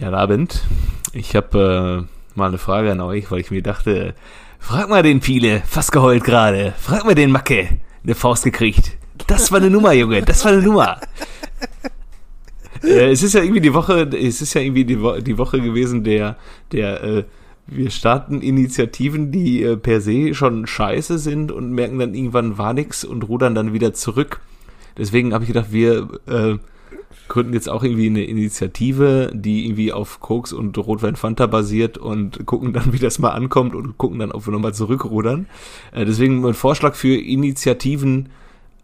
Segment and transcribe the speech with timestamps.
[0.00, 0.64] Ja, Abend.
[1.12, 4.14] Ich habe äh, mal eine Frage an euch, weil ich mir dachte,
[4.58, 6.74] frag mal den Viele, fast geheult gerade.
[6.80, 7.68] Frag mal den Macke,
[8.02, 8.96] eine Faust gekriegt.
[9.28, 11.00] Das war eine Nummer, Junge, das war eine Nummer.
[12.82, 15.60] äh, es ist ja irgendwie die Woche, es ist ja irgendwie die, Wo die Woche
[15.60, 16.36] gewesen, der,
[16.72, 17.24] der, äh,
[17.68, 22.74] wir starten Initiativen, die äh, per se schon scheiße sind und merken dann irgendwann war
[22.74, 24.40] nix und rudern dann wieder zurück.
[24.98, 26.58] Deswegen habe ich gedacht, wir äh,
[27.28, 32.44] gründen jetzt auch irgendwie eine Initiative, die irgendwie auf Koks und Rotwein Fanta basiert und
[32.46, 35.46] gucken dann, wie das mal ankommt und gucken dann, ob wir nochmal zurückrudern.
[35.92, 38.28] Äh, deswegen mein Vorschlag für Initiativen,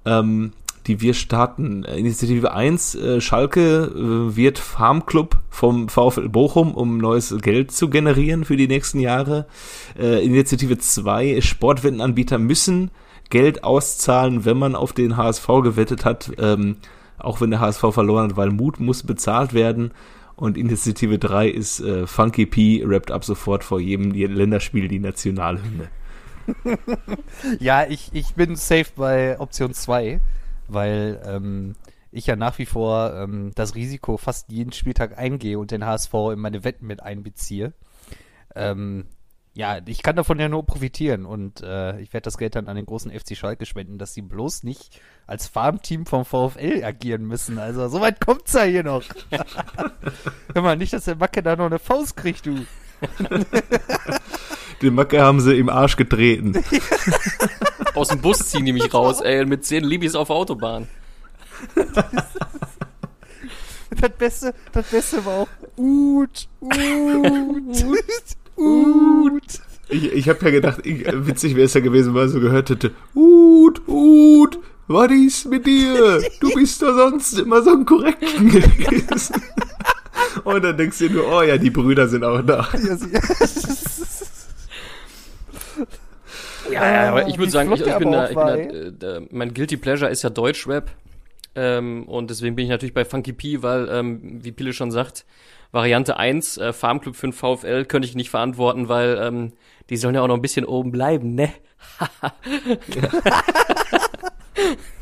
[0.04, 0.52] ähm,
[0.86, 1.84] die wir starten.
[1.84, 7.90] Äh, Initiative 1, äh, Schalke äh, wird Farmclub vom VfL Bochum, um neues Geld zu
[7.90, 9.46] generieren für die nächsten Jahre.
[9.98, 12.90] Äh, Initiative 2, Sportwettenanbieter müssen
[13.28, 16.32] Geld auszahlen, wenn man auf den HSV gewettet hat.
[16.38, 16.76] Ähm,
[17.20, 19.92] auch wenn der HSV verloren hat, weil Mut muss bezahlt werden.
[20.36, 25.90] Und Initiative 3 ist äh, Funky P rappt ab sofort vor jedem Länderspiel die Nationalhymne.
[27.60, 30.20] ja, ich, ich bin safe bei Option 2,
[30.68, 31.74] weil ähm,
[32.10, 36.14] ich ja nach wie vor ähm, das Risiko fast jeden Spieltag eingehe und den HSV
[36.32, 37.72] in meine Wetten mit einbeziehe.
[38.54, 39.06] Ähm,
[39.52, 42.76] ja, ich kann davon ja nur profitieren und äh, ich werde das Geld dann an
[42.76, 47.58] den großen FC Schalke spenden, dass sie bloß nicht als Farmteam vom VfL agieren müssen.
[47.58, 49.02] Also so weit kommt's ja hier noch.
[50.54, 52.64] Hör mal, nicht, dass der Macke da noch eine Faust kriegt, du.
[54.82, 56.62] Den Macke haben sie im Arsch getreten.
[57.94, 60.88] Aus dem Bus ziehen die mich raus, ey, mit zehn Libis auf der Autobahn.
[63.90, 68.36] Das Beste, das Beste war auch Ut, Ut.
[68.60, 69.42] Ut.
[69.88, 72.70] Ich, ich habe ja gedacht, ich, witzig wäre es ja gewesen, weil er so gehört
[72.70, 76.22] hätte, Ut, Ut, was ist mit dir?
[76.40, 79.42] Du bist doch sonst immer so ein Korrekten gewesen.
[80.44, 82.68] Und dann denkst du dir nur, oh ja, die Brüder sind auch da.
[86.70, 89.54] Ja, ja, aber ich würde sagen, ich, ich, bin da, ich bin da, äh, mein
[89.54, 90.90] Guilty Pleasure ist ja Deutschrap.
[91.54, 95.24] Ähm, und deswegen bin ich natürlich bei Funky P, weil, ähm, wie Pille schon sagt,
[95.72, 99.52] Variante 1, äh, Farmclub für den VfL, könnte ich nicht verantworten, weil ähm,
[99.88, 101.52] die sollen ja auch noch ein bisschen oben bleiben, ne?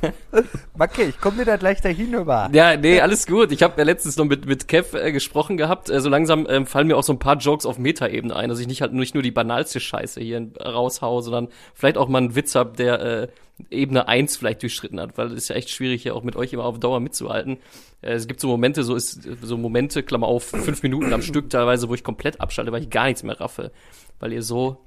[0.78, 2.50] okay, ich komme dir da gleich dahin über.
[2.52, 3.52] Ja, nee, alles gut.
[3.52, 5.90] Ich habe ja letztens noch mit, mit Kev äh, gesprochen gehabt.
[5.90, 8.60] Äh, so langsam ähm, fallen mir auch so ein paar Jokes auf Meta-Ebene ein, dass
[8.60, 12.34] ich nicht halt nicht nur die banalste Scheiße hier raushaue, sondern vielleicht auch mal einen
[12.34, 13.28] Witz hab, der äh,
[13.70, 16.52] Ebene 1 vielleicht durchschritten hat, weil es ist ja echt schwierig, hier auch mit euch
[16.52, 17.58] immer auf Dauer mitzuhalten.
[18.02, 21.50] Äh, es gibt so Momente, so ist so Momente, Klammer auf, fünf Minuten am Stück
[21.50, 23.72] teilweise, wo ich komplett abschalte, weil ich gar nichts mehr raffe.
[24.20, 24.84] Weil ihr so,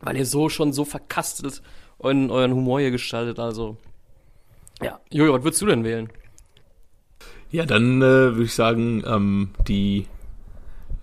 [0.00, 1.62] weil ihr so schon so verkastelt
[1.98, 3.76] euren, euren Humor hier gestaltet, also.
[4.82, 5.00] Ja.
[5.10, 6.08] Jojo, was würdest du denn wählen?
[7.50, 10.06] Ja, dann äh, würde ich sagen, ähm, die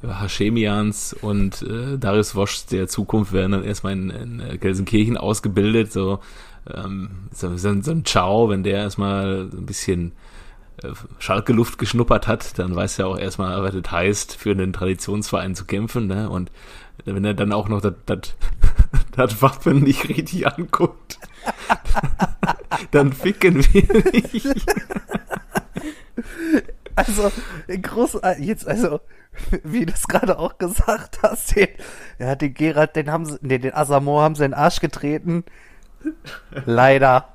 [0.04, 6.20] Hashemians und äh, Darius Woschs der Zukunft werden dann erstmal in, in Gelsenkirchen ausgebildet, so,
[6.72, 10.12] ähm, so, so, so ein Ciao, wenn der erstmal ein bisschen
[10.84, 14.74] äh, Schalke Luft geschnuppert hat, dann weiß er auch erstmal, was das heißt, für einen
[14.74, 16.30] Traditionsverein zu kämpfen, ne?
[16.30, 16.52] Und
[17.04, 18.02] wenn er dann auch noch das
[19.42, 21.20] Wappen nicht richtig anguckt,
[22.92, 24.48] dann ficken wir nicht.
[26.98, 27.30] Also,
[27.68, 29.02] groß, jetzt, also,
[29.64, 31.68] wie du es gerade auch gesagt hast, den,
[32.20, 35.44] ja, den Gerard, den haben sie, nee, den Asamoah haben sie in den Arsch getreten.
[36.66, 37.34] Leider.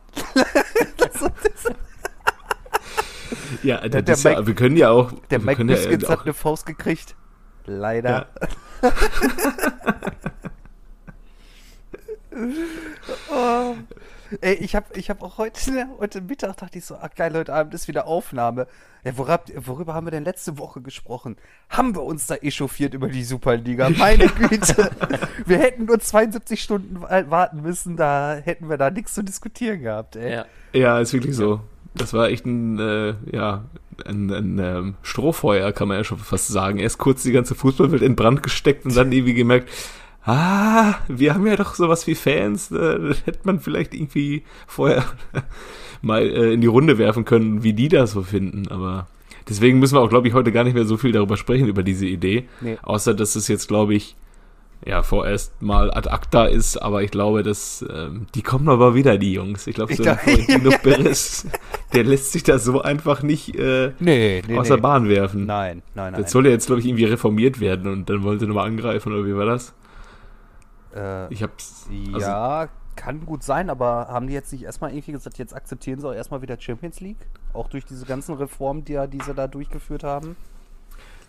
[0.97, 1.75] das, das,
[3.63, 5.13] ja, der, der Mike, ja, wir können ja auch.
[5.31, 7.15] Der Mike Biskins ja hat eine Faust gekriegt.
[7.67, 8.29] Leider.
[8.83, 8.93] Ja.
[13.31, 13.77] oh.
[14.41, 17.53] Ey, ich habe ich hab auch heute, heute Mittag dachte ich so, ach geil, heute
[17.53, 18.67] Abend ist wieder Aufnahme.
[19.05, 21.37] Ja, worüber, worüber haben wir denn letzte Woche gesprochen?
[21.69, 23.91] Haben wir uns da echauffiert über die Superliga?
[23.91, 24.91] Meine Güte.
[25.47, 30.17] wir hätten nur 72 Stunden warten müssen, da hätten wir da nichts zu diskutieren gehabt,
[30.17, 30.33] ey.
[30.33, 31.61] Ja, ja ist wirklich so.
[31.95, 33.65] Das war echt ein, äh, ja,
[34.07, 36.79] ein, ein ähm, Strohfeuer, kann man ja schon fast sagen.
[36.79, 39.69] Erst kurz die ganze Fußballwelt in Brand gesteckt und dann irgendwie gemerkt,
[40.25, 45.05] ah, wir haben ja doch sowas wie Fans, äh, das hätte man vielleicht irgendwie vorher
[46.03, 49.07] mal äh, in die Runde werfen können, wie die das so finden, aber
[49.49, 51.83] deswegen müssen wir auch, glaube ich, heute gar nicht mehr so viel darüber sprechen, über
[51.83, 52.49] diese Idee.
[52.61, 52.79] Nee.
[52.83, 54.17] Außer, dass es jetzt, glaube ich,
[54.87, 59.19] ja, vorerst mal ad acta ist, aber ich glaube, dass ähm, die kommen aber wieder,
[59.19, 59.67] die Jungs.
[59.67, 61.47] Ich glaube, so ein Florentino Perez,
[61.93, 65.45] der lässt sich da so einfach nicht äh, nee, nee, aus der Bahn werfen.
[65.45, 66.23] Nein, nein, nein.
[66.23, 69.27] Das soll ja jetzt, glaube ich, irgendwie reformiert werden und dann wollte nochmal angreifen, oder
[69.27, 69.75] wie war das?
[70.95, 71.89] Äh, ich hab's.
[72.13, 76.01] Also, ja, kann gut sein, aber haben die jetzt nicht erstmal irgendwie gesagt, jetzt akzeptieren
[76.01, 77.27] sie auch erstmal wieder Champions League?
[77.53, 80.37] Auch durch diese ganzen Reformen, die, die sie da durchgeführt haben?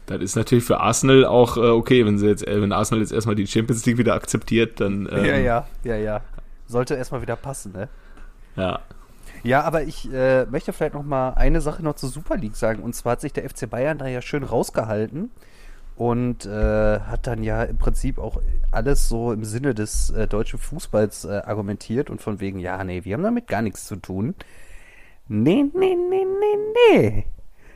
[0.07, 3.13] Das ist natürlich für Arsenal auch äh, okay, wenn sie jetzt, äh, wenn Arsenal jetzt
[3.13, 5.07] erstmal die Champions League wieder akzeptiert, dann.
[5.11, 6.21] Ähm, ja, ja, ja, ja.
[6.67, 7.89] Sollte erstmal wieder passen, ne?
[8.55, 8.79] Ja.
[9.43, 12.83] Ja, aber ich äh, möchte vielleicht noch mal eine Sache noch zur Super League sagen.
[12.83, 15.31] Und zwar hat sich der FC Bayern da ja schön rausgehalten
[15.95, 18.41] und äh, hat dann ja im Prinzip auch
[18.71, 23.03] alles so im Sinne des äh, deutschen Fußballs äh, argumentiert und von wegen, ja, nee,
[23.03, 24.35] wir haben damit gar nichts zu tun.
[25.27, 26.57] Nee, nee, nee, nee,
[26.91, 27.25] nee.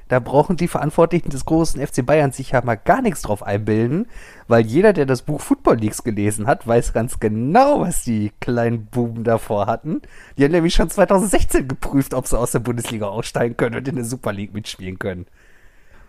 [0.07, 4.07] Da brauchen die Verantwortlichen des großen FC Bayern sich ja mal gar nichts drauf einbilden,
[4.47, 8.85] weil jeder, der das Buch Football Leagues gelesen hat, weiß ganz genau, was die kleinen
[8.85, 10.03] Buben davor hatten.
[10.37, 13.95] Die haben nämlich schon 2016 geprüft, ob sie aus der Bundesliga aussteigen können und in
[13.95, 15.25] der Super League mitspielen können.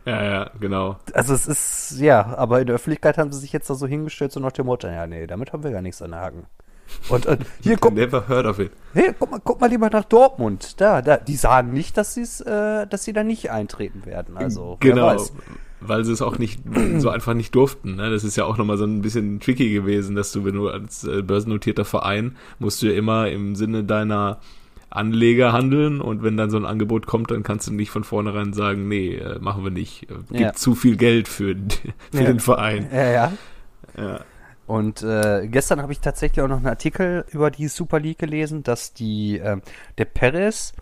[0.06, 0.97] Ja, ja, genau.
[1.12, 4.31] Also es ist, ja, aber in der Öffentlichkeit haben sie sich jetzt da so hingestellt,
[4.31, 6.47] so nach dem Motto, ja, nee, damit haben wir gar nichts an den Haken.
[7.08, 8.70] Und äh, hier guck, Never heard of it.
[8.94, 10.81] hey, guck, mal, guck mal lieber nach Dortmund.
[10.81, 14.37] Da, da, die sagen nicht, dass, sie's, äh, dass sie da nicht eintreten werden.
[14.37, 15.17] Also, Genau.
[15.81, 16.62] Weil sie es auch nicht
[16.99, 17.97] so einfach nicht durften.
[17.97, 18.09] Ne?
[18.11, 21.05] Das ist ja auch nochmal so ein bisschen tricky gewesen, dass du, wenn du als
[21.05, 24.38] äh, börsennotierter Verein, musst du ja immer im Sinne deiner
[24.91, 28.53] Anleger handeln und wenn dann so ein Angebot kommt, dann kannst du nicht von vornherein
[28.53, 30.05] sagen, nee, äh, machen wir nicht.
[30.05, 30.53] Äh, Gibt Ja.
[30.53, 31.55] zu viel Geld für,
[32.12, 32.25] für Ja.
[32.25, 32.88] den Verein.
[32.93, 33.33] Ja, ja.
[33.99, 34.21] Ja.
[34.67, 38.62] Und äh, gestern habe ich tatsächlich auch noch einen Artikel über die Super League gelesen,
[38.65, 39.59] dass die äh,
[39.99, 40.73] der Perez,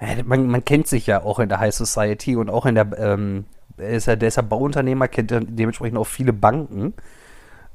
[0.00, 2.96] äh, man, man kennt sich ja auch in der High Society und auch in der,
[2.98, 3.46] ähm,
[3.78, 6.94] ist ja, der ist ja Bauunternehmer, kennt dementsprechend auch viele Banken.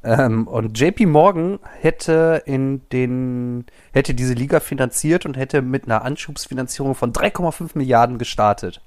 [0.04, 6.04] Ähm, und JP Morgan hätte in den hätte diese Liga finanziert und hätte mit einer
[6.04, 8.81] Anschubsfinanzierung von 3,5 Milliarden gestartet.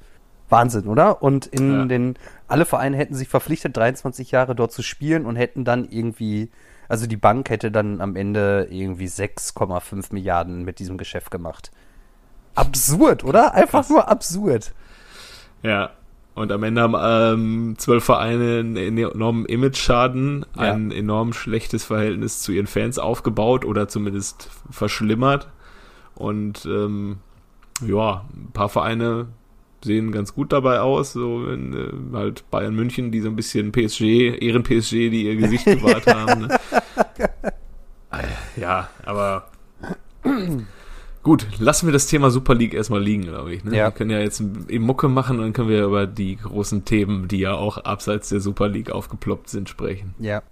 [0.48, 1.22] Wahnsinn, oder?
[1.22, 1.84] Und in Ja.
[1.86, 2.14] den
[2.48, 6.50] alle Vereine hätten sich verpflichtet, 23 Jahre dort zu spielen und hätten dann irgendwie,
[6.88, 11.70] also die Bank hätte dann am Ende irgendwie 6,5 Milliarden mit diesem Geschäft gemacht.
[12.54, 13.54] Absurd, oder?
[13.54, 13.88] Einfach Krass.
[13.90, 14.72] nur absurd.
[15.62, 15.90] Ja.
[16.34, 20.72] Und am Ende haben ähm, zwölf Vereine einen enormen Image-Schaden, Ja.
[20.72, 25.48] ein enorm schlechtes Verhältnis zu ihren Fans aufgebaut oder zumindest verschlimmert.
[26.14, 27.16] Und ähm,
[27.86, 29.26] ja, ein paar Vereine
[29.84, 33.72] sehen ganz gut dabei aus, so wenn, äh, halt Bayern München, die so ein bisschen
[33.72, 36.42] PSG, Ehren PSG, die ihr Gesicht gewahrt haben.
[36.42, 36.58] Ne?
[38.56, 39.48] Ja, aber
[41.22, 43.62] Gut, lassen wir das Thema Super League erstmal liegen, glaube ich.
[43.62, 43.76] Ne?
[43.76, 43.86] Ja.
[43.86, 47.28] Wir können ja jetzt eben Mucke machen und dann können wir über die großen Themen,
[47.28, 50.14] die ja auch abseits der Super League aufgeploppt sind, sprechen.
[50.18, 50.42] Ja.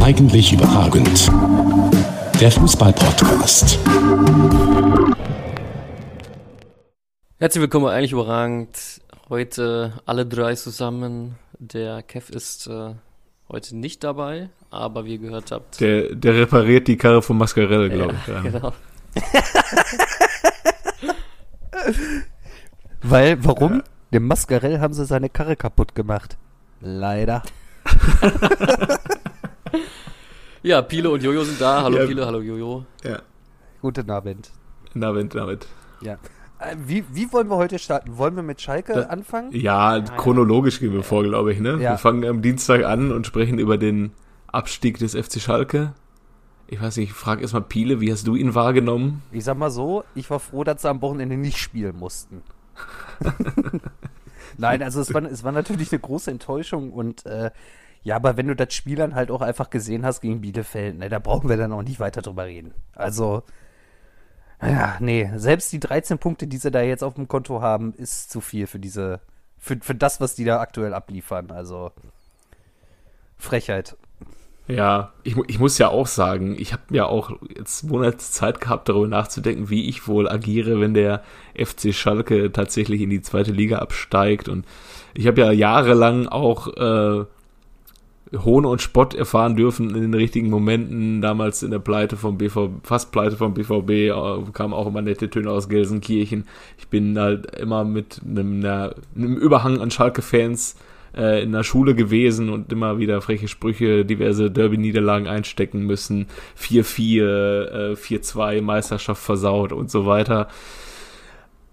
[0.00, 1.30] Eigentlich überragend.
[2.40, 3.78] Der Fußball-Podcast.
[7.38, 9.00] Herzlich willkommen, eigentlich überragend.
[9.28, 11.36] Heute alle drei zusammen.
[11.58, 12.94] Der Kev ist äh,
[13.48, 15.80] heute nicht dabei, aber wie ihr gehört habt.
[15.80, 18.26] Der, der repariert die Karre von Mascarell, glaube ich.
[18.26, 18.40] Ja.
[18.40, 18.72] Genau.
[23.02, 23.84] Weil, warum?
[24.12, 26.36] Dem Mascarell haben sie seine Karre kaputt gemacht.
[26.80, 27.44] Leider.
[30.64, 31.82] Ja, Pile und Jojo sind da.
[31.82, 32.06] Hallo Ja.
[32.06, 32.86] Pile, hallo Jojo.
[33.04, 33.18] ja.
[33.82, 34.50] Guten Abend.
[34.94, 35.66] Damit, damit.
[36.00, 36.14] Ja.
[36.58, 38.16] Äh, wie, wie wollen wir heute starten?
[38.16, 39.52] Wollen wir mit Schalke Da- anfangen?
[39.52, 41.60] Ja, chronologisch gehen wir vor, glaube ich.
[41.60, 41.72] Ne?
[41.82, 41.90] Ja.
[41.90, 44.12] Wir fangen am Dienstag an und sprechen über den
[44.46, 45.92] Abstieg des FC Schalke.
[46.66, 49.20] Ich weiß nicht, ich frage erstmal Piele, wie hast du ihn wahrgenommen?
[49.32, 52.40] Ich sag mal so, ich war froh, dass sie am Wochenende nicht spielen mussten.
[54.56, 57.50] Nein, also es war, es war natürlich eine große Enttäuschung und äh,
[58.04, 61.08] ja, aber wenn du das Spiel dann halt auch einfach gesehen hast gegen Bielefeld, ne,
[61.08, 62.74] da brauchen wir dann auch nicht weiter drüber reden.
[62.94, 63.42] Also,
[64.62, 68.30] ja, nee, selbst die 13 Punkte, die sie da jetzt auf dem Konto haben, ist
[68.30, 69.20] zu viel für diese,
[69.58, 71.50] für, für das, was die da aktuell abliefern.
[71.50, 71.92] Also,
[73.38, 73.96] Frechheit.
[74.68, 78.88] Ja, ich, ich muss ja auch sagen, ich habe ja auch jetzt Monate Zeit gehabt,
[78.90, 81.22] darüber nachzudenken, wie ich wohl agiere, wenn der
[81.54, 84.48] FC Schalke tatsächlich in die zweite Liga absteigt.
[84.48, 84.66] Und
[85.14, 87.24] ich habe ja jahrelang auch äh,
[88.44, 91.20] Hohn und Spott erfahren dürfen in den richtigen Momenten.
[91.20, 94.12] Damals in der Pleite vom BVB, fast Pleite vom BVB, äh,
[94.52, 96.46] kamen auch immer nette Töne aus Gelsenkirchen.
[96.78, 100.76] Ich bin halt immer mit einem, einem Überhang an Schalke-Fans
[101.16, 106.26] äh, in der Schule gewesen und immer wieder freche Sprüche, diverse Derby-Niederlagen einstecken müssen.
[106.58, 110.48] 4-4, äh, 4-2, Meisterschaft versaut und so weiter.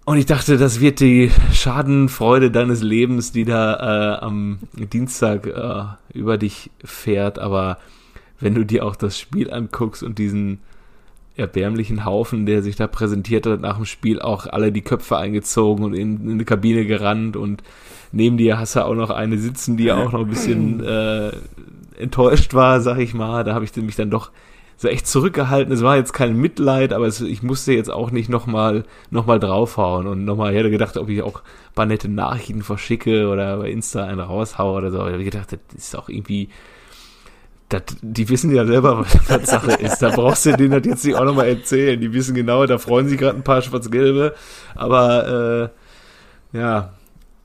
[0.04, 5.84] Und ich dachte, das wird die Schadenfreude deines Lebens, die da äh, am Dienstag äh,
[6.12, 7.38] über dich fährt.
[7.38, 7.78] Aber
[8.40, 10.58] wenn du dir auch das Spiel anguckst und diesen
[11.36, 15.84] erbärmlichen Haufen, der sich da präsentiert hat nach dem Spiel, auch alle die Köpfe eingezogen
[15.84, 17.62] und in, in eine Kabine gerannt und
[18.10, 21.32] neben dir hast du auch noch eine sitzen, die auch noch ein bisschen äh,
[21.96, 23.44] enttäuscht war, sag ich mal.
[23.44, 24.30] Da habe ich mich dann doch
[24.82, 25.72] so echt zurückgehalten.
[25.72, 29.38] Es war jetzt kein Mitleid, aber es, ich musste jetzt auch nicht nochmal noch mal
[29.38, 33.58] draufhauen und nochmal, ich hätte gedacht, ob ich auch ein paar nette Nachrichten verschicke oder
[33.58, 35.06] bei Insta einen raushaue oder so.
[35.06, 36.48] Ich habe gedacht, das ist auch irgendwie,
[37.68, 40.00] das, die wissen ja selber, was Sache ist.
[40.00, 42.00] Da brauchst du denen das jetzt nicht auch nochmal erzählen.
[42.00, 44.34] Die wissen genau, da freuen sich gerade ein paar Schwarz-Gelbe.
[44.74, 45.70] Aber
[46.52, 46.92] äh, ja,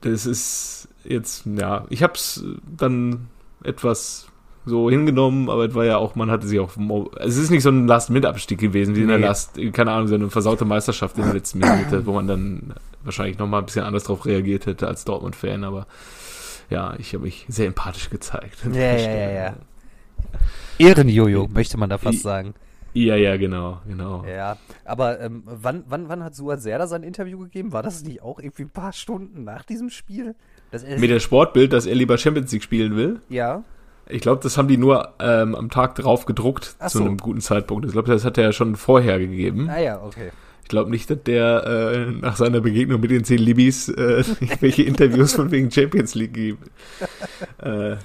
[0.00, 2.44] das ist jetzt, ja, ich habe es
[2.76, 3.28] dann
[3.62, 4.26] etwas
[4.68, 6.70] so hingenommen, aber es war ja auch, man hatte sich auch,
[7.18, 10.30] es ist nicht so ein Last-Mit-Abstieg gewesen, wie in der Last, keine Ahnung, so eine
[10.30, 14.26] versaute Meisterschaft in der letzten Minute, wo man dann wahrscheinlich nochmal ein bisschen anders drauf
[14.26, 15.86] reagiert hätte als Dortmund-Fan, aber
[16.70, 18.58] ja, ich habe mich sehr empathisch gezeigt.
[18.72, 19.54] Ja, ja, ja, ja.
[20.78, 22.54] Ehrenjojo, möchte man da fast sagen.
[22.94, 24.24] Ja, ja, genau, genau.
[24.24, 27.72] Ja, aber ähm, wann, wann, wann hat Suat Serda sein Interview gegeben?
[27.72, 30.34] War das nicht auch irgendwie ein paar Stunden nach diesem Spiel?
[30.72, 33.20] Mit dem Sportbild, dass er lieber Champions League spielen will?
[33.28, 33.62] Ja.
[34.08, 37.04] Ich glaube, das haben die nur ähm, am Tag drauf gedruckt Ach zu so.
[37.04, 37.86] einem guten Zeitpunkt.
[37.86, 39.68] Ich glaube, das hat er ja schon vorher gegeben.
[39.70, 40.30] Ah ja, okay.
[40.62, 44.82] Ich glaube nicht, dass der äh, nach seiner Begegnung mit den zehn Libis äh, irgendwelche
[44.82, 46.70] Interviews von wegen Champions League gibt.
[47.60, 47.96] Äh,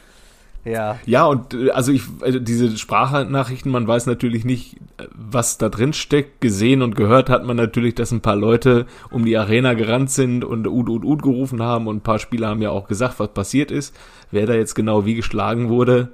[0.66, 0.98] Ja.
[1.06, 5.70] ja, und äh, also ich, also diese Sprachnachrichten, man weiß natürlich nicht, äh, was da
[5.70, 6.42] drin steckt.
[6.42, 10.46] Gesehen und gehört hat man natürlich, dass ein paar Leute um die Arena gerannt sind
[10.46, 13.30] und Ud, Ud, Ud gerufen haben und ein paar Spieler haben ja auch gesagt, was
[13.30, 13.96] passiert ist.
[14.32, 16.10] Wer da jetzt genau wie geschlagen wurde,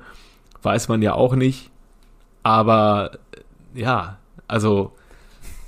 [0.64, 1.70] weiß man ja auch nicht.
[2.42, 3.12] Aber
[3.76, 4.94] äh, ja, also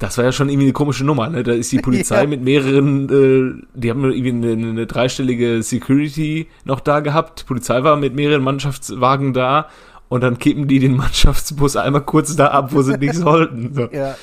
[0.02, 1.44] das war ja schon irgendwie eine komische Nummer, ne?
[1.44, 2.28] Da ist die Polizei Ja.
[2.28, 7.42] mit mehreren, äh, die haben irgendwie eine, eine dreistellige Security noch da gehabt.
[7.42, 9.70] Die Polizei war mit mehreren Mannschaftswagen da
[10.10, 13.74] und dann kippen die den Mannschaftsbus einmal kurz da ab, wo sie nicht sollten.
[13.76, 13.90] So.
[13.92, 14.16] Ja.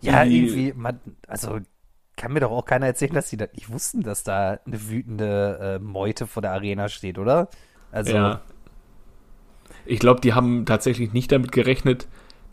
[0.00, 0.98] Ja, irgendwie, man,
[1.28, 1.58] also
[2.16, 5.78] kann mir doch auch keiner erzählen, dass die das nicht wussten, dass da eine wütende
[5.78, 7.48] äh, Meute vor der Arena steht, oder?
[7.92, 8.40] Also, Ja.
[9.84, 12.08] Ich glaube, die haben tatsächlich nicht damit gerechnet,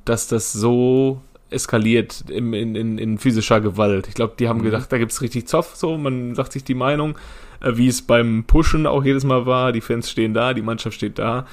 [0.06, 1.22] dass das so
[1.54, 4.08] eskaliert im, in, in, in physischer Gewalt.
[4.08, 7.18] Ich glaube, die haben gedacht, da gibt's richtig Zoff, so, man sagt sich die Meinung,
[7.62, 10.96] äh, wie es beim Pushen auch jedes Mal war, die Fans stehen da, die Mannschaft
[10.96, 11.46] steht da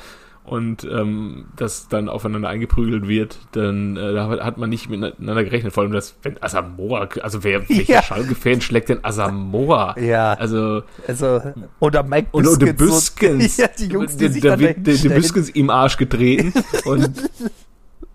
[0.43, 5.73] und ähm, das dann aufeinander eingeprügelt wird, dann äh, da hat man nicht miteinander gerechnet.
[5.75, 8.03] Vor allem, dass wenn Asamoah, also wer welcher Ja.
[8.03, 9.95] Schalke-Fan schlägt denn Asamoah?
[10.01, 10.33] Ja.
[10.33, 11.41] Also also,
[11.79, 13.57] oder Mike und, und der Büskens Büskens.
[13.57, 15.09] So, ja, die Jungs, die der, sich dann wird- der, der.
[15.11, 16.53] Büskens im Arsch getreten
[16.87, 17.11] und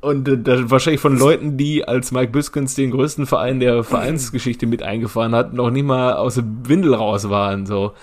[0.01, 4.83] und äh, wahrscheinlich von Leuten, die als Mike Büskens den größten Verein der Vereinsgeschichte mit
[4.83, 7.65] eingefahren hat, noch nicht mal aus dem Windel raus waren.
[7.65, 7.93] So,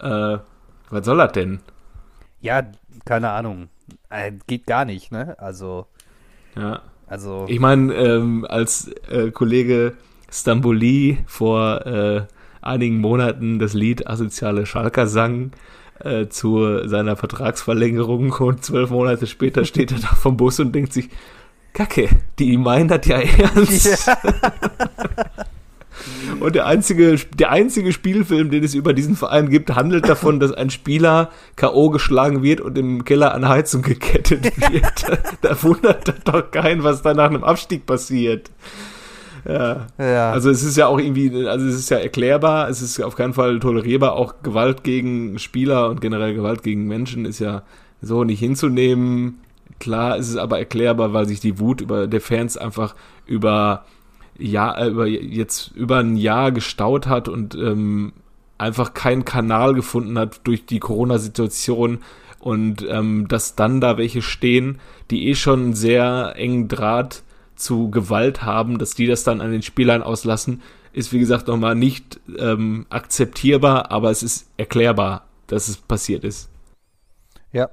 [0.00, 0.38] äh,
[0.90, 1.60] was soll das denn?
[2.40, 2.62] Ja,
[3.04, 3.68] keine Ahnung.
[4.10, 5.36] Äh, geht gar nicht, ne?
[5.38, 5.86] Also,
[6.56, 6.82] Ja.
[7.06, 7.44] also.
[7.48, 9.94] Ich meine, ähm, als äh, Kollege
[10.30, 12.22] Stamboli vor äh,
[12.60, 15.52] einigen Monaten das Lied Asoziale Schalker sang
[16.00, 20.92] äh, zu seiner Vertragsverlängerung und zwölf Monate später steht er da vom Bus und denkt
[20.92, 21.10] sich,
[21.72, 24.10] Kacke, die meinen das ja ernst.
[26.40, 30.52] Und der einzige, der einzige Spielfilm, den es über diesen Verein gibt, handelt davon, dass
[30.52, 31.90] ein Spieler K.O.
[31.90, 35.06] geschlagen wird und im Keller an Heizung gekettet wird.
[35.40, 38.50] da wundert doch keinen, was da nach einem Abstieg passiert.
[39.48, 39.86] Ja.
[39.98, 40.30] ja.
[40.30, 43.32] Also es ist ja auch irgendwie, also es ist ja erklärbar, es ist auf keinen
[43.32, 47.62] Fall tolerierbar, auch Gewalt gegen Spieler und generell Gewalt gegen Menschen ist ja
[48.02, 49.40] so nicht hinzunehmen.
[49.80, 52.94] Klar ist es aber erklärbar, weil sich die Wut über der Fans einfach
[53.26, 53.84] über
[54.36, 58.12] ja über jetzt über ein Jahr gestaut hat und ähm,
[58.58, 61.98] einfach keinen Kanal gefunden hat durch die Corona-Situation
[62.38, 64.78] und ähm, dass dann da welche stehen,
[65.10, 67.22] die eh schon sehr engen Draht
[67.58, 70.62] zu Gewalt haben, dass die das dann an den Spielern auslassen,
[70.92, 76.50] ist wie gesagt nochmal nicht ähm, akzeptierbar, aber es ist erklärbar, dass es passiert ist.
[77.52, 77.70] ja.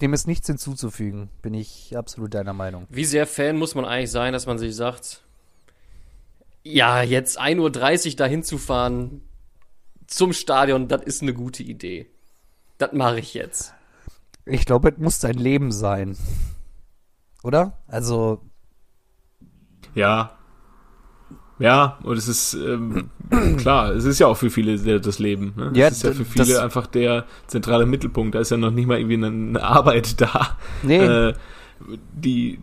[0.00, 1.30] Dem ist nichts hinzuzufügen.
[1.40, 2.86] Bin ich absolut deiner Meinung.
[2.90, 5.22] Wie sehr Fan muss man eigentlich sein, dass man sich sagt,
[6.62, 9.22] ja, jetzt 1.30 Uhr dahin zu fahren
[10.06, 12.10] zum Stadion, das ist eine gute Idee.
[12.78, 13.72] Das mache ich jetzt.
[14.44, 16.16] Ich glaube, es muss dein Leben sein.
[17.42, 17.78] Oder?
[17.86, 18.42] Also,
[19.96, 20.30] Ja.
[21.58, 23.08] Ja, und es ist ähm,
[23.56, 25.54] klar, es ist ja auch für viele das Leben.
[25.56, 25.70] Ne?
[25.74, 28.34] Ja, es ist ja für viele einfach der zentrale Mittelpunkt.
[28.34, 30.98] Da ist ja noch nicht mal irgendwie eine, Arbeit da, nee.
[30.98, 31.32] äh,
[32.12, 32.58] die,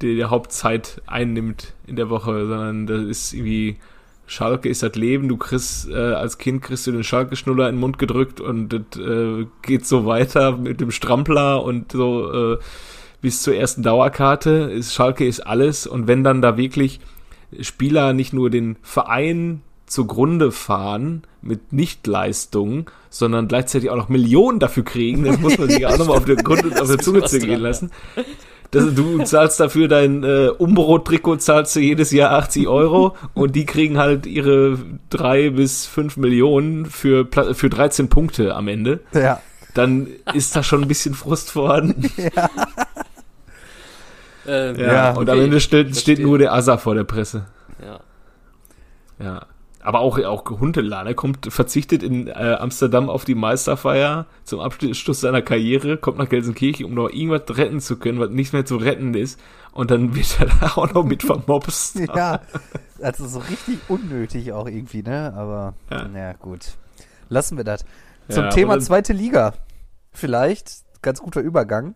[0.00, 3.78] die die Hauptzeit einnimmt in der Woche, sondern das ist irgendwie
[4.26, 5.26] Schalke ist das Leben.
[5.26, 8.96] Du kriegst äh, als Kind kriegst du den Schalke-Schnuller in den Mund gedrückt und das
[8.96, 12.54] äh, geht so weiter mit dem Strampler und so.
[12.54, 12.58] Äh,
[13.20, 14.50] bis zur ersten Dauerkarte.
[14.50, 15.86] Ist, Schalke ist alles.
[15.86, 17.00] Und wenn dann da wirklich
[17.60, 24.84] Spieler nicht nur den Verein zugrunde fahren mit Nichtleistungen, sondern gleichzeitig auch noch Millionen dafür
[24.84, 27.90] kriegen, das muss man sich auch nochmal auf der, Grund, auf der Zunge zergehen lassen.
[28.70, 33.66] Das, du zahlst dafür dein äh, Umbro-Trikot, zahlst du jedes Jahr 80 Euro und die
[33.66, 34.78] kriegen halt ihre
[35.10, 39.00] drei bis fünf Millionen für, für 13 Punkte am Ende.
[39.12, 39.40] Ja.
[39.74, 42.10] Dann ist da schon ein bisschen Frust vorhanden.
[44.50, 47.46] Ähm, Ja, Ja, und okay, am Ende steht, steht nur der Asa vor der Presse.
[47.82, 48.00] Ja.
[49.24, 49.46] Ja.
[49.82, 55.20] Aber auch, auch Huntelaar, er kommt, verzichtet in äh, Amsterdam auf die Meisterfeier zum Abschluss
[55.22, 58.76] seiner Karriere, kommt nach Gelsenkirchen, um noch irgendwas retten zu können, was nicht mehr zu
[58.76, 59.40] retten ist.
[59.72, 61.98] Und dann wird er da auch noch mit vermobst.
[62.14, 62.40] Ja,
[63.00, 65.32] also so richtig unnötig auch irgendwie, ne?
[65.34, 66.06] Aber Ja.
[66.08, 66.74] naja, gut.
[67.30, 67.86] Lassen wir das.
[68.28, 69.54] Zum Ja, Thema und dann- zweite Liga.
[70.12, 71.94] Vielleicht, ganz guter Übergang.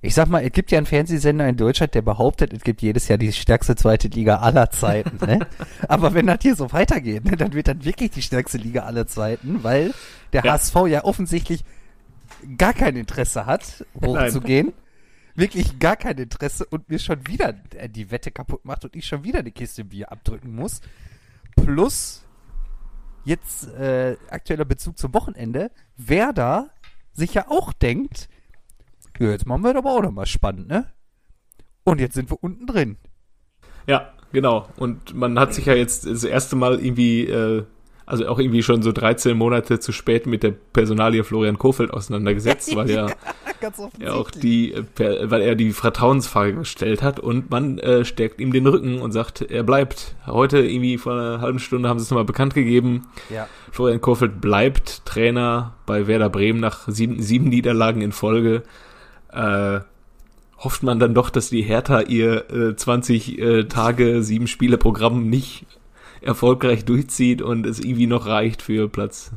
[0.00, 3.08] Ich sag mal, es gibt ja einen Fernsehsender in Deutschland, der behauptet, es gibt jedes
[3.08, 5.18] Jahr die stärkste zweite Liga aller Zeiten.
[5.26, 5.40] Ne?
[5.88, 9.08] Aber wenn das hier so weitergeht, ne, dann wird das wirklich die stärkste Liga aller
[9.08, 9.92] Zeiten, weil
[10.32, 10.52] der Ja.
[10.52, 11.64] HSV ja offensichtlich
[12.56, 14.72] gar kein Interesse hat, hochzugehen.
[15.34, 19.06] Wirklich gar kein Interesse und mir schon wieder äh, die Wette kaputt macht und ich
[19.06, 20.80] schon wieder eine Kiste Bier abdrücken muss.
[21.56, 22.24] Plus
[23.24, 26.70] jetzt äh, aktueller Bezug zum Wochenende, Werder
[27.12, 28.28] sich ja auch denkt,
[29.18, 30.86] ja, jetzt machen wir das aber auch nochmal spannend, ne?
[31.84, 32.96] Und jetzt sind wir unten drin.
[33.86, 34.68] Ja, genau.
[34.76, 37.64] Und man hat sich ja jetzt das erste Mal irgendwie, äh,
[38.04, 42.76] also auch irgendwie schon so 13 Monate zu spät mit der Personalie Florian Kofeld auseinandergesetzt,
[42.76, 43.08] weil ja,
[43.98, 48.52] ja auch die, äh, weil er die Vertrauensfrage gestellt hat und man äh, stärkt ihm
[48.52, 50.14] den Rücken und sagt, er bleibt.
[50.26, 53.08] Heute irgendwie vor einer halben Stunde haben sie es nochmal bekannt gegeben.
[53.30, 53.48] Ja.
[53.72, 58.62] Florian Kofeld bleibt Trainer bei Werder Bremen nach sieben, sieben Niederlagen in Folge.
[59.32, 59.80] Äh,
[60.58, 65.28] hofft man dann doch, dass die Hertha ihr äh, 20 äh, Tage, sieben Spiele Programm
[65.28, 65.66] nicht
[66.20, 69.32] erfolgreich durchzieht und es irgendwie noch reicht für Platz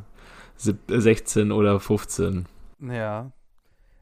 [0.55, 2.48] sieb- äh, 16 oder 15.
[2.79, 3.31] Ja.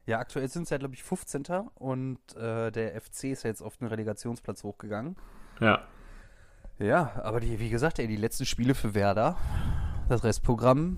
[0.06, 1.44] Ja, aktuell sind es ja, glaube ich, 15.
[1.74, 5.16] und äh, der FC ist ja jetzt auf den Relegationsplatz hochgegangen.
[5.60, 5.82] Ja.
[6.78, 9.36] Ja, aber die, wie gesagt, ey, die letzten Spiele für Werder,
[10.08, 10.96] das Restprogramm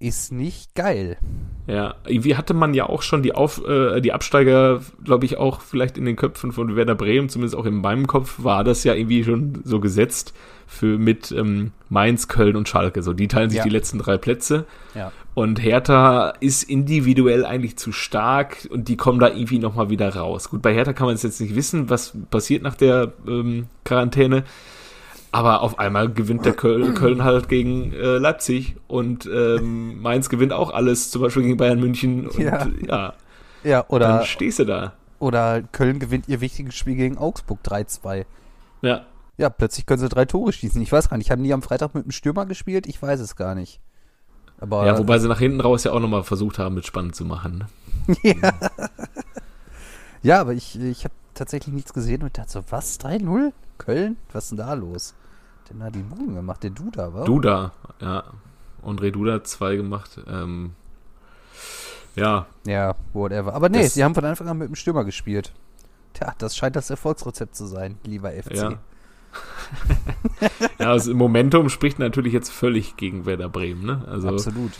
[0.00, 1.18] ist nicht geil.
[1.66, 5.60] Ja, irgendwie hatte man ja auch schon die Auf, äh, die Absteiger, glaube ich, auch
[5.60, 8.94] vielleicht in den Köpfen von Werder Bremen, zumindest auch in meinem Kopf, war das ja
[8.94, 10.34] irgendwie schon so gesetzt
[10.66, 13.02] für mit ähm, Mainz, Köln und Schalke.
[13.02, 13.64] So, die teilen sich Ja.
[13.64, 14.64] die letzten drei Plätze.
[14.94, 15.12] Ja.
[15.34, 20.48] Und Hertha ist individuell eigentlich zu stark und die kommen da irgendwie nochmal wieder raus.
[20.50, 24.44] Gut, bei Hertha kann man es jetzt nicht wissen, was passiert nach der ähm, Quarantäne.
[25.32, 30.52] Aber auf einmal gewinnt der Köln, Köln halt gegen äh, Leipzig und ähm, Mainz gewinnt
[30.52, 32.26] auch alles, zum Beispiel gegen Bayern München.
[32.28, 32.66] Und Ja.
[32.86, 33.12] ja,
[33.62, 34.92] Ja, dann oder, stehst du da.
[35.20, 38.24] oder Köln gewinnt ihr wichtiges Spiel gegen Augsburg 3-2.
[38.82, 39.02] Ja.
[39.36, 40.82] Ja, plötzlich können sie drei Tore schießen.
[40.82, 42.86] Ich weiß gar nicht, haben die am Freitag mit dem Stürmer gespielt?
[42.86, 43.80] Ich weiß es gar nicht.
[44.60, 47.24] Aber ja, wobei sie nach hinten raus ja auch nochmal versucht haben, mit spannend zu
[47.24, 47.64] machen.
[48.06, 48.16] Ne?
[48.22, 48.52] ja.
[50.22, 53.00] ja, aber ich, ich habe tatsächlich nichts gesehen und dachte so, was?
[53.00, 53.52] 3-0?
[53.78, 54.16] Köln?
[54.32, 55.14] Was ist denn da los?
[55.70, 57.24] Denn hat die Buben gemacht, der Duda, war?
[57.24, 58.24] Duda, ja.
[58.84, 60.18] André Duda hat zwei gemacht.
[60.26, 60.72] Ähm,
[62.16, 63.54] ja, Ja, whatever.
[63.54, 65.52] Aber nee, Das- sie haben von Anfang an mit dem Stürmer gespielt.
[66.14, 68.54] Tja, das scheint das Erfolgsrezept zu sein, lieber FC.
[68.56, 68.70] Ja.
[70.78, 74.02] ja, das Momentum spricht natürlich jetzt völlig gegen Werder Bremen, ne?
[74.08, 74.72] Also, Absolut.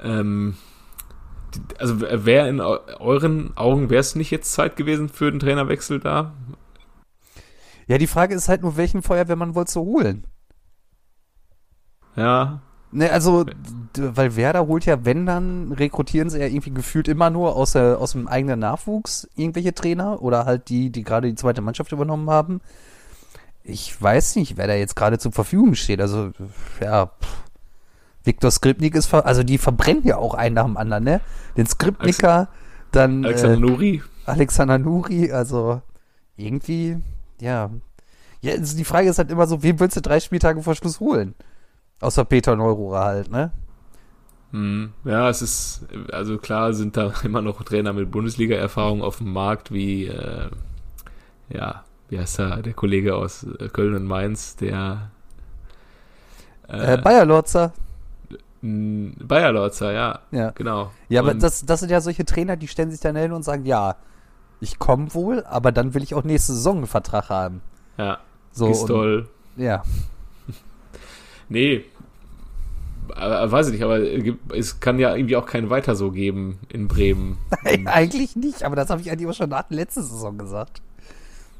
[0.00, 0.56] ähm,
[1.78, 6.00] also wer in eu- euren Augen wäre es nicht jetzt Zeit gewesen für den Trainerwechsel
[6.00, 6.34] da?
[7.86, 10.26] Ja, die Frage ist halt nur, welchen Feuerwehrmann wolltest du holen?
[12.16, 12.60] Ja,
[12.92, 13.44] Ne, also,
[13.98, 17.98] weil Werder holt ja, wenn dann, rekrutieren sie ja irgendwie gefühlt immer nur aus, der,
[17.98, 22.30] aus dem eigenen Nachwuchs irgendwelche Trainer oder halt die, die gerade die zweite Mannschaft übernommen
[22.30, 22.60] haben.
[23.64, 26.00] Ich weiß nicht, wer da jetzt gerade zur Verfügung steht.
[26.00, 26.30] Also,
[26.80, 27.42] ja, pff.
[28.24, 31.20] Viktor Skripnik ist, ver also die verbrennen ja auch einen nach dem anderen, ne?
[31.56, 32.48] Den Skripniker,
[32.92, 34.02] dann Alexander äh, Nuri.
[34.24, 35.82] Alexander Nuri, also
[36.36, 36.96] irgendwie,
[37.40, 37.70] ja.
[38.42, 41.00] Ja, also die Frage ist halt immer so, wen willst du drei Spieltage vor Schluss
[41.00, 41.34] holen?
[42.00, 43.50] Außer Peter Neururer halt, ne?
[44.52, 49.32] Hm, ja, es ist, also klar sind da immer noch Trainer mit Bundesliga-Erfahrung auf dem
[49.32, 50.50] Markt, wie, äh,
[51.48, 55.10] ja, wie heißt er, der Kollege aus äh, Köln und Mainz, der
[56.68, 57.72] Äh, Bayer Lorzer.
[58.62, 60.50] m, Bayer Lorzer, ja, Ja.
[60.50, 60.92] genau.
[61.08, 63.42] Ja, aber Und- das, das sind ja solche Trainer, die stellen sich dann hin und
[63.44, 63.96] sagen, ja,
[64.60, 67.60] ich komme wohl, aber dann will ich auch nächste Saison einen Vertrag haben.
[67.98, 68.18] Ja,
[68.52, 69.28] So, und, Gistol.
[69.56, 69.82] ja.
[71.48, 71.84] Nee,
[73.08, 74.00] weiß ich nicht, aber
[74.54, 77.38] es kann ja irgendwie auch keinen weiter so geben in Bremen.
[77.84, 80.82] eigentlich nicht, aber das habe ich eigentlich auch schon nach der letzten Saison gesagt.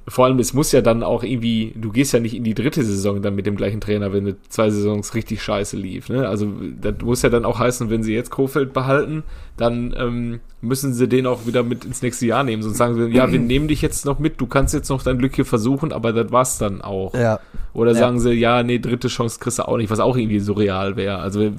[0.08, 2.84] Vor allem, es muss ja dann auch irgendwie, du gehst ja nicht in die dritte
[2.84, 6.08] Saison dann mit dem gleichen Trainer, wenn eine zwei Saisons richtig scheiße lief.
[6.08, 6.28] Ne?
[6.28, 9.24] Also das muss ja dann auch heißen, wenn sie jetzt Kofeld behalten,
[9.56, 12.62] dann ähm, müssen sie den auch wieder mit ins nächste Jahr nehmen.
[12.62, 15.18] Sonst sagen sie, ja, wir nehmen dich jetzt noch mit, du kannst jetzt noch dein
[15.18, 17.12] Glück hier versuchen, aber das war's dann auch.
[17.14, 17.40] Ja.
[17.74, 17.98] Oder Ja.
[17.98, 21.18] sagen sie, ja, nee, dritte Chance kriegst du auch nicht, was auch irgendwie surreal wäre.
[21.18, 21.50] Also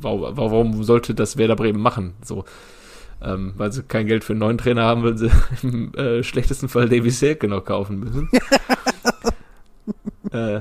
[0.00, 2.14] warum, warum sollte das Werder Bremen machen?
[2.24, 2.44] So.
[3.22, 5.30] Ähm, weil sie kein Geld für einen neuen Trainer haben, weil sie
[5.62, 8.28] im äh, schlechtesten Fall Davy Selke noch kaufen müssen.
[10.32, 10.60] äh,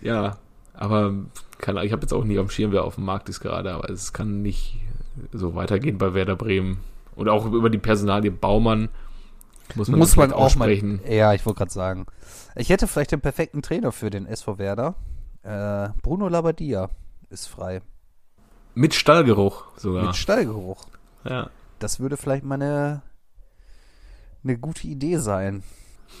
[0.00, 0.38] ja,
[0.74, 1.12] aber
[1.58, 3.90] kann, ich habe jetzt auch nicht am Schirm, wer auf dem Markt ist gerade, aber
[3.90, 4.80] es kann nicht
[5.32, 6.78] so weitergehen bei Werder Bremen.
[7.16, 8.88] Und auch über die Personalie Baumann
[9.74, 11.00] muss man, Muss man auch sprechen.
[11.08, 12.06] Ja, ich wollte gerade sagen.
[12.56, 14.94] Ich hätte vielleicht den perfekten Trainer für den SV Werder.
[15.42, 16.88] Äh, Bruno Labbadia
[17.30, 17.82] ist frei.
[18.74, 20.06] Mit Stallgeruch sogar.
[20.06, 20.86] Mit Stallgeruch.
[21.24, 21.50] ja.
[21.78, 23.02] Das würde vielleicht mal eine,
[24.44, 25.62] eine gute Idee sein.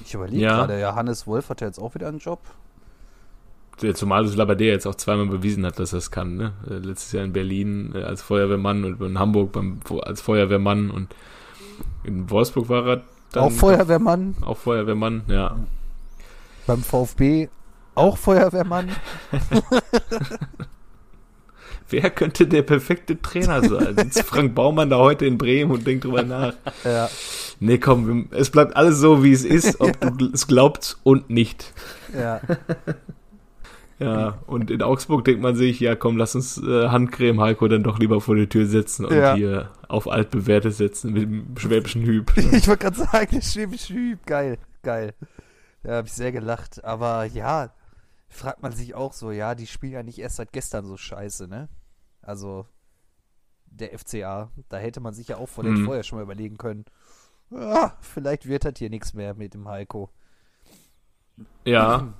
[0.04, 0.56] Ich überlege Ja.
[0.58, 2.40] gerade, ja, Hannes Wolf hat ja jetzt auch wieder einen Job.
[3.94, 6.36] Zumal das Labadea jetzt auch zweimal bewiesen hat, dass er es kann.
[6.36, 6.52] Ne?
[6.68, 11.14] Äh, Letztes Jahr in Berlin äh, als Feuerwehrmann und in Hamburg beim, als Feuerwehrmann und
[12.02, 14.34] in Wolfsburg war er dann auch Feuerwehrmann.
[14.40, 15.56] auch Feuerwehrmann, ja.
[16.66, 17.48] Beim VfB
[17.94, 18.88] auch Feuerwehrmann.
[21.90, 23.96] Wer könnte der perfekte Trainer sein?
[23.98, 26.54] Sitzt Frank Baumann da heute in Bremen und denkt drüber nach.
[26.84, 27.08] ja.
[27.60, 31.30] Nee, komm, es bleibt alles so, wie es ist, ob du gl- es glaubst und
[31.30, 31.72] nicht.
[32.16, 32.40] ja.
[34.00, 37.82] Ja, und in Augsburg denkt man sich, ja komm, lass uns äh, Handcreme Heiko dann
[37.82, 39.34] doch lieber vor die Tür setzen und Ja.
[39.34, 42.32] hier auf altbewährtes setzen mit dem schwäbischen Hüb.
[42.36, 44.24] Ich wollte gerade sagen, der schwäbische Hüb.
[44.24, 45.14] Geil, geil.
[45.82, 46.84] Da habe ich sehr gelacht.
[46.84, 47.70] Aber ja,
[48.28, 51.48] fragt man sich auch so, ja, die spielen ja nicht erst seit gestern so scheiße,
[51.48, 51.68] ne?
[52.22, 52.66] Also,
[53.66, 55.84] der FCA, da hätte man sich ja auch vor Mhm.
[55.84, 56.84] vorher schon mal überlegen können,
[57.52, 60.10] ah, vielleicht wird das hier nichts mehr mit dem Heiko.
[61.64, 62.12] Ja,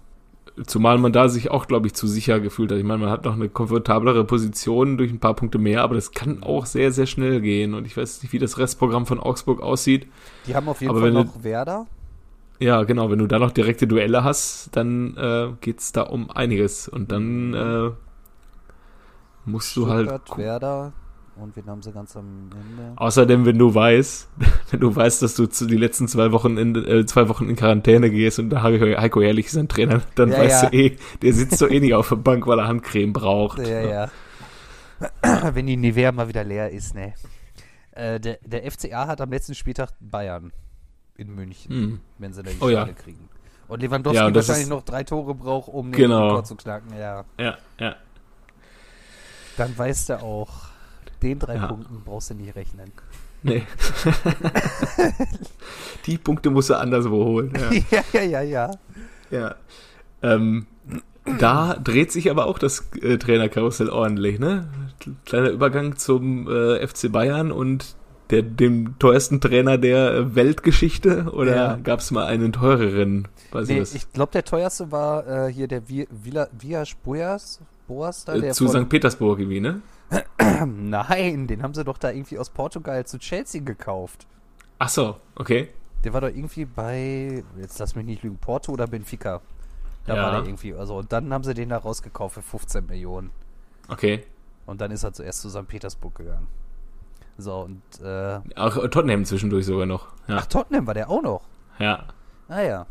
[0.66, 2.78] zumal man da sich auch, glaube ich, zu sicher gefühlt hat.
[2.78, 6.12] Ich meine, man hat noch eine komfortablere Position durch ein paar Punkte mehr, aber das
[6.12, 7.74] kann auch sehr, sehr schnell gehen.
[7.74, 10.06] Und ich weiß nicht, wie das Restprogramm von Augsburg aussieht.
[10.46, 11.87] Die haben auf jeden Aber Fall wenn du- noch Werder.
[12.61, 16.88] Ja, genau, wenn du da noch direkte Duelle hast, dann äh, geht's da um einiges.
[16.88, 17.90] Und dann äh,
[19.48, 20.08] musst du halt.
[20.08, 20.38] Stuttgart.
[20.38, 20.92] Werder.
[21.40, 22.92] Und wen haben sie ganz am Ende?
[22.96, 24.28] Außerdem, wenn du weißt,
[24.72, 27.54] wenn du weißt, dass du zu die letzten zwei Wochen in äh, zwei Wochen in
[27.54, 30.70] Quarantäne gehst und da Heiko, Heiko Ehrlich ist ein Trainer, dann Ja, weißt ja.
[30.70, 33.61] du eh, der sitzt so eh nicht auf der Bank, weil er Handcreme braucht.
[33.61, 34.11] Ja, ja.
[35.54, 37.14] Wenn die Nivea mal wieder leer ist, ne.
[37.92, 40.52] Äh, der, der FCA hat am letzten Spieltag Bayern
[41.16, 42.00] in München, Hm.
[42.18, 42.84] wenn sie da die Oh ja.
[42.87, 43.28] Kriegen.
[43.68, 46.28] Und Lewandowski Ja, und wahrscheinlich ist- noch drei Tore braucht, um den Genau.
[46.28, 46.90] Rekord zu knacken.
[46.98, 47.96] Ja, Ja, ja.
[49.58, 50.48] Dann weißt du auch,
[51.22, 51.66] den drei Ja.
[51.66, 52.92] Punkten brauchst du nicht rechnen.
[53.42, 53.62] Nee.
[56.06, 57.52] die Punkte musst du anderswo holen.
[57.90, 58.02] Ja.
[58.12, 58.70] ja, ja, ja, ja.
[59.30, 59.54] ja.
[60.22, 60.66] Ähm,
[61.38, 64.68] da dreht sich aber auch das äh, Trainerkarussell ordentlich, ne?
[65.26, 67.96] Kleiner Übergang zum äh, FC Bayern und
[68.30, 71.76] der, dem teuersten Trainer der Weltgeschichte oder Ja.
[71.76, 73.28] gab es mal einen teureren?
[73.52, 76.88] Weiß Nee, ich glaube, der teuerste war äh, hier der Vi- Villa, Vias
[77.88, 78.88] Boas, da, äh, der zu von, St.
[78.88, 79.83] Petersburg irgendwie, ne?
[80.66, 84.27] Nein, den haben sie doch da irgendwie aus Portugal zu Chelsea gekauft.
[84.79, 85.70] Ach so, okay.
[86.05, 89.40] Der war doch irgendwie bei, jetzt lass mich nicht lügen, Porto oder Benfica.
[90.07, 90.22] Da Ja.
[90.22, 93.31] war der irgendwie, also und dann haben sie den da rausgekauft für 15 Millionen.
[93.88, 94.24] Okay.
[94.66, 95.66] Und dann ist er zuerst zu St.
[95.66, 96.46] Petersburg gegangen.
[97.37, 100.09] So, und, äh, Auch Tottenham zwischendurch sogar noch.
[100.29, 100.37] Ja.
[100.38, 101.42] ach, Tottenham war der auch noch.
[101.79, 102.05] ja.
[102.51, 102.87] Ah ja.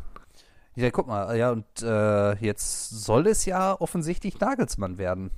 [0.77, 5.31] Ja, guck mal, ja, und äh, jetzt soll es ja offensichtlich Nagelsmann werden.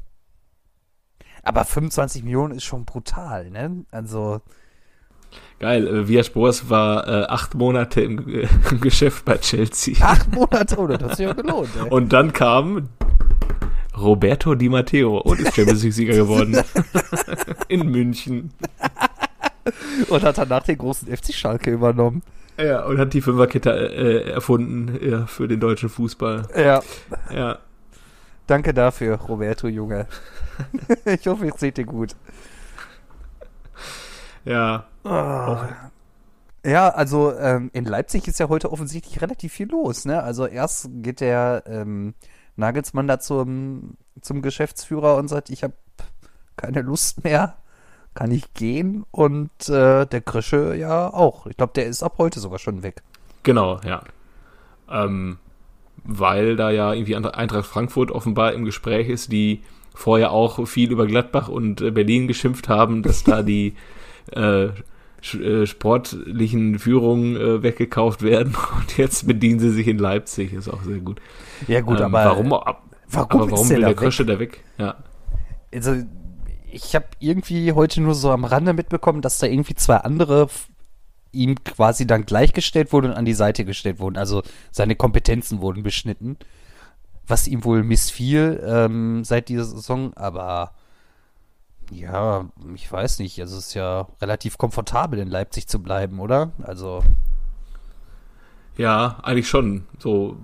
[1.43, 3.85] Aber 25 Millionen ist schon brutal, ne?
[3.89, 4.41] Also,
[5.59, 5.87] Geil.
[5.87, 9.95] Äh, Vias Boas war äh, acht Monate im, äh, im Geschäft bei Chelsea.
[10.05, 11.89] acht Monate, oh, das hat sich ja gelohnt, ey.
[11.89, 12.89] Und dann kam
[13.97, 16.61] Roberto Di Matteo und ist Champions League-Sieger geworden.
[17.69, 18.51] In München.
[20.09, 22.23] Und hat danach den großen FC Schalke übernommen.
[22.59, 26.47] Ja, und hat die Fünferkette äh, erfunden ja, für den deutschen Fußball.
[26.55, 26.81] Ja.
[27.33, 27.59] Ja.
[28.47, 30.07] Danke dafür, Roberto Junge.
[31.05, 32.15] ich hoffe, es seht ihr gut.
[34.43, 34.85] Ja.
[36.65, 40.05] Ja, also ähm, in Leipzig ist ja heute offensichtlich relativ viel los.
[40.05, 40.21] Ne?
[40.21, 42.13] Also erst geht der ähm,
[42.57, 45.73] Nagelsmann da zum, zum Geschäftsführer und sagt, ich habe
[46.57, 47.55] keine Lust mehr,
[48.13, 49.05] kann ich gehen.
[49.11, 51.45] Und äh, der Krische ja auch.
[51.47, 53.01] Ich glaube, der ist ab heute sogar schon weg.
[53.43, 54.03] Genau, ja.
[54.89, 55.37] Ähm,
[56.03, 61.07] weil da ja irgendwie Eintracht Frankfurt offenbar im Gespräch ist, die vorher auch viel über
[61.07, 63.75] Gladbach und äh, Berlin geschimpft haben, dass da die
[64.31, 64.69] äh,
[65.33, 70.83] äh, sportlichen Führungen äh, weggekauft werden und jetzt bedienen sie sich in Leipzig, ist auch
[70.83, 71.19] sehr gut.
[71.67, 73.97] Ja, gut, Ähm, aber warum, ab, warum aber warum der will der weg?
[73.97, 74.63] Krösche da weg?
[74.77, 74.95] Ja.
[75.73, 75.95] also
[76.71, 80.49] ich habe irgendwie heute nur so am Rande mitbekommen, dass da irgendwie zwei andere
[81.31, 84.17] ihm quasi dann gleichgestellt wurden und an die Seite gestellt wurden.
[84.17, 86.37] Also seine Kompetenzen wurden beschnitten,
[87.27, 90.13] was ihm wohl missfiel ähm, seit dieser Saison.
[90.15, 90.73] Aber
[91.91, 93.39] ja, ich weiß nicht.
[93.39, 96.51] Also es ist ja relativ komfortabel in Leipzig zu bleiben, oder?
[96.63, 97.03] Also
[98.77, 99.85] Ja, eigentlich schon.
[99.99, 100.37] So,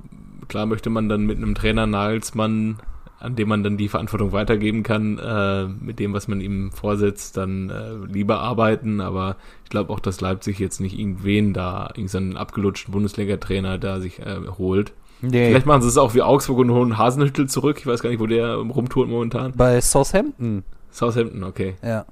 [0.47, 2.79] klar möchte man dann mit einem Trainer Nagelsmann,
[3.25, 7.37] an dem man dann die Verantwortung weitergeben kann, äh, mit dem, was man ihm vorsetzt,
[7.37, 9.01] dann äh, lieber arbeiten.
[9.01, 14.19] Aber ich glaube auch, dass Leipzig jetzt nicht irgendwen da, irgendeinen abgelutschten Bundesliga-Trainer da sich
[14.19, 14.93] äh, holt.
[15.21, 17.77] nee, Vielleicht machen sie es auch wie Augsburg und holen Hasenhüttel zurück.
[17.79, 19.53] Ich weiß gar nicht, wo der rumtourt momentan.
[19.55, 20.63] bei Southampton.
[20.91, 21.75] Southampton, okay.
[21.83, 22.05] Ja.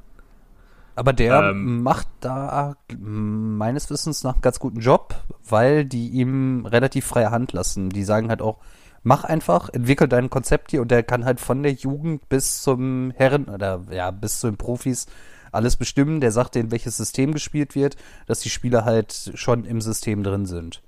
[0.95, 1.81] Aber der Ähm.
[1.81, 5.15] macht da meines Wissens nach einen ganz guten Job,
[5.47, 7.89] weil die ihm relativ freie Hand lassen.
[7.89, 8.57] Die sagen halt auch,
[9.03, 13.11] mach einfach, entwickel dein Konzept hier und der kann halt von der Jugend bis zum
[13.15, 15.05] Herren oder ja, bis zu den Profis
[15.51, 16.21] alles bestimmen.
[16.21, 20.45] Der sagt denen, welches System gespielt wird, dass die Spieler halt schon im System drin
[20.45, 20.81] sind.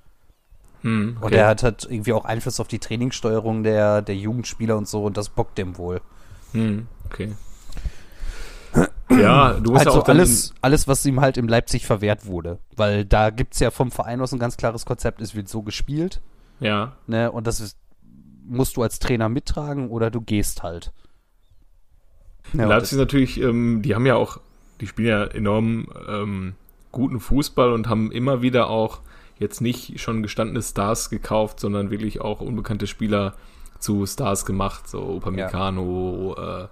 [0.82, 4.88] Hm, Und er hat halt irgendwie auch Einfluss auf die Trainingssteuerung der, der Jugendspieler und
[4.88, 6.02] so und das bockt dem wohl.
[6.52, 7.34] Hm, okay.
[9.10, 12.60] Ja, du musst Also ja auch alles, alles, was ihm halt in Leipzig verwehrt wurde.
[12.76, 16.22] Weil da gibt's ja vom Verein aus ein ganz klares Konzept, es wird so gespielt,
[16.60, 17.32] ja, ne?
[17.32, 17.78] Und das ist,
[18.48, 20.92] musst du als Trainer mittragen oder du gehst halt.
[22.54, 24.40] Ja, Leipzig natürlich, ähm, die haben ja auch,
[24.80, 26.54] die spielen ja enorm ähm,
[26.92, 29.02] guten Fußball und haben immer wieder auch
[29.38, 33.34] jetzt nicht schon gestandene Stars gekauft, sondern wirklich auch unbekannte Spieler
[33.80, 36.68] zu Stars gemacht, so Upamecano, äh,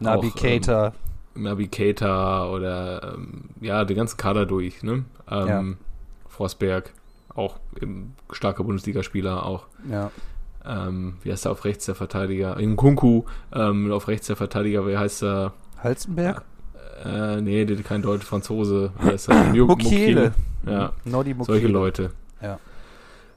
[0.00, 0.92] Nabi Keita,
[1.36, 5.04] ähm, Nabi Keita oder ähm, ja, den ganzen Kader durch, ne?
[5.30, 5.76] Ähm,
[6.28, 6.92] Forsberg,
[7.34, 10.10] auch eben starker Bundesligaspieler, auch ja.
[10.66, 12.56] Ähm, wie heißt er auf rechts der Verteidiger?
[12.58, 15.52] In Kunku, ähm, auf rechts der Verteidiger, wie heißt er?
[15.82, 16.42] Halzenberg?
[17.04, 18.90] Äh, nee, der kein Deutsch, Franzose.
[19.00, 19.52] Wie heißt er?
[19.54, 20.32] Mukiele.
[20.66, 21.44] Ja, Nodi Mukiele.
[21.44, 22.10] solche Leute.
[22.42, 22.58] Ja.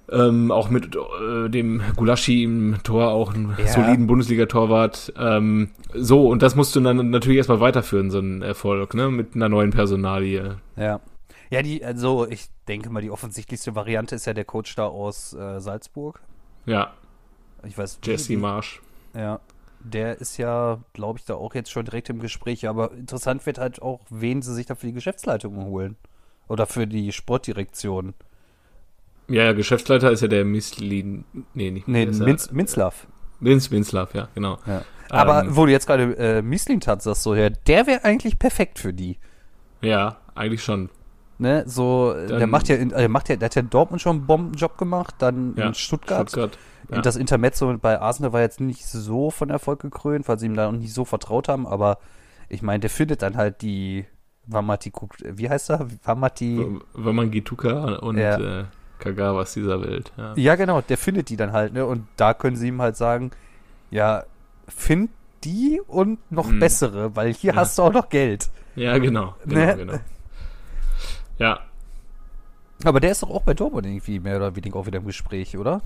[0.10, 3.68] Ähm, auch mit äh, dem Gulaschi im Tor, auch einen Ja.
[3.68, 5.14] soliden Bundesliga-Torwart.
[5.18, 9.10] Ähm, so, und das musst du dann natürlich erstmal weiterführen, so ein Erfolg, ne?
[9.10, 10.58] Mit einer neuen Personalie.
[10.76, 11.00] Ja.
[11.50, 15.34] Ja, die, also ich denke mal, die offensichtlichste Variante ist ja der Coach da aus
[15.34, 16.20] äh, Salzburg.
[16.66, 16.92] Ja,
[17.66, 18.82] Ich weiß Jesse Marsch.
[19.14, 19.40] Ja,
[19.80, 22.68] der ist ja, glaube ich, da auch jetzt schon direkt im Gespräch.
[22.68, 25.96] Aber interessant wird halt auch, wen sie sich da für die Geschäftsleitung holen.
[26.48, 28.14] Oder für die Sportdirektion.
[29.28, 31.24] Ja, ja, Geschäftsleiter ist ja der Mislin.
[31.54, 31.88] Nee, nicht.
[31.88, 33.08] Nee, ist ja- Minz, Minzlaff.
[33.40, 34.60] Vince Minzlaff, ja, genau.
[34.68, 34.84] Ja.
[35.10, 38.78] Aber Ähm, wo du jetzt gerade äh, Mislintat sagst, so, ja, der wäre eigentlich perfekt
[38.80, 39.18] für die.
[39.82, 40.90] Ja, eigentlich schon.
[41.42, 43.72] Ne, so, äh, der Dann- macht ja, in, äh, macht ja, der hat ja in
[43.72, 46.30] Dortmund schon einen Bombenjob gemacht, dann Ja, in Stuttgart.
[46.30, 46.58] Stuttgart.
[46.90, 46.98] Ja.
[46.98, 50.56] Und das Intermezzo bei Arsenal war jetzt nicht so von Erfolg gekrönt, weil sie ihm
[50.56, 51.98] da noch nicht so vertraut haben, aber
[52.48, 54.06] ich meine, der findet dann halt die
[54.46, 54.92] Wamati,
[55.24, 55.88] wie heißt er?
[56.04, 56.64] Wamati.
[56.94, 58.60] Wenn man Gituka und Ja.
[58.60, 58.64] äh,
[59.00, 60.12] Kagawas dieser Welt.
[60.18, 60.34] Ja.
[60.36, 61.88] Ja, genau, der findet die dann halt, ne?
[61.88, 63.32] Und da können sie ihm halt sagen,
[63.90, 64.26] ja,
[64.68, 65.10] find
[65.44, 66.60] die und noch Mhm.
[66.60, 67.62] bessere, weil hier Ja.
[67.62, 68.52] hast du auch noch Geld.
[68.76, 69.34] Ja, genau.
[69.46, 69.76] Genau, Ne?
[69.76, 69.94] genau.
[71.42, 71.60] Ja,
[72.84, 75.58] Aber der ist doch auch bei Dortmund irgendwie mehr oder weniger auch wieder im Gespräch,
[75.58, 75.82] oder?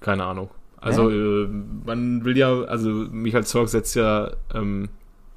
[0.00, 0.50] keine Ahnung.
[0.80, 1.48] Also, äh,
[1.84, 4.88] man will ja, also Michael Zorg setzt ja, ähm,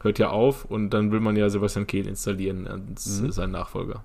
[0.01, 3.29] hört ja auf und dann will man ja Sebastian Kehl installieren als Mhm.
[3.29, 4.03] äh, sein Nachfolger.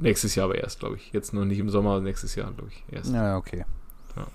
[0.00, 1.12] Nächstes Jahr aber erst, glaube ich.
[1.12, 3.12] Jetzt noch nicht im Sommer, nächstes Jahr, glaube ich, erst.
[3.12, 3.64] Ja, okay.
[4.16, 4.26] Ja.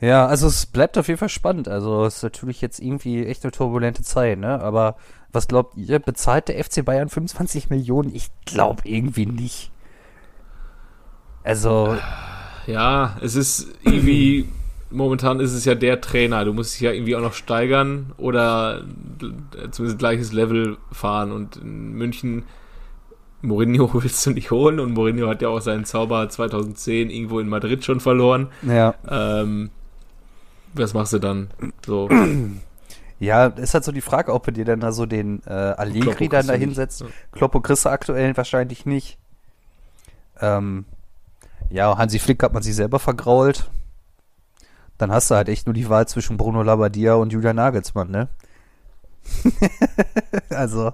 [0.00, 1.68] Ja, also es bleibt auf jeden Fall spannend.
[1.68, 4.60] Also es ist natürlich jetzt irgendwie echt eine turbulente Zeit, ne?
[4.60, 4.96] Aber
[5.36, 8.12] was glaubt ihr, bezahlt der FC Bayern 25 Millionen?
[8.14, 9.70] Ich glaube irgendwie nicht.
[11.44, 11.96] Also,
[12.66, 14.48] Ja, es ist irgendwie,
[14.90, 16.44] momentan ist es ja der Trainer.
[16.44, 18.82] Du musst dich ja irgendwie auch noch steigern oder
[19.70, 21.30] zumindest gleiches Level fahren.
[21.30, 22.44] Und in München,
[23.42, 27.48] Mourinho willst du nicht holen und Mourinho hat ja auch seinen Zauber 2010 irgendwo in
[27.48, 28.48] Madrid schon verloren.
[28.62, 28.94] ja.
[29.08, 29.70] Ähm,
[30.72, 31.50] was machst du dann?
[31.86, 32.08] So,
[33.18, 36.28] Ja, ist halt so die Frage, ob du dir dann da so den äh, Allegri
[36.28, 37.02] dann da hinsetzt.
[37.02, 37.14] nicht.
[37.32, 39.18] Kloppo du aktuell wahrscheinlich nicht.
[40.40, 40.84] Ähm,
[41.70, 43.70] ja, Hansi Flick hat man sich selber vergrault.
[44.98, 48.28] Dann hast du halt echt nur die Wahl zwischen Bruno Labbadia und Julian Nagelsmann, ne?
[50.50, 50.92] also,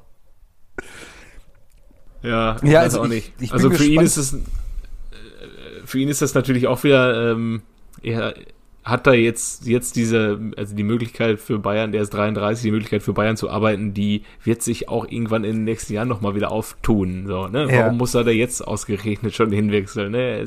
[2.22, 3.32] Ja, ich Ja, weiß also auch ich- nicht.
[3.40, 4.06] ich bin also für ihn gespannt.
[4.06, 7.62] ist es äh, für ihn ist das natürlich auch wieder ähm,
[8.00, 8.34] eher
[8.84, 13.02] hat da jetzt, jetzt diese, also die Möglichkeit für Bayern, der ist 33, die Möglichkeit
[13.02, 16.50] für Bayern zu arbeiten, die wird sich auch irgendwann in den nächsten Jahren nochmal wieder
[16.50, 17.26] auftun.
[17.26, 17.68] So, ne?
[17.70, 17.84] Ja.
[17.84, 20.12] Warum muss er da jetzt ausgerechnet schon hinwechseln?
[20.12, 20.44] Ne?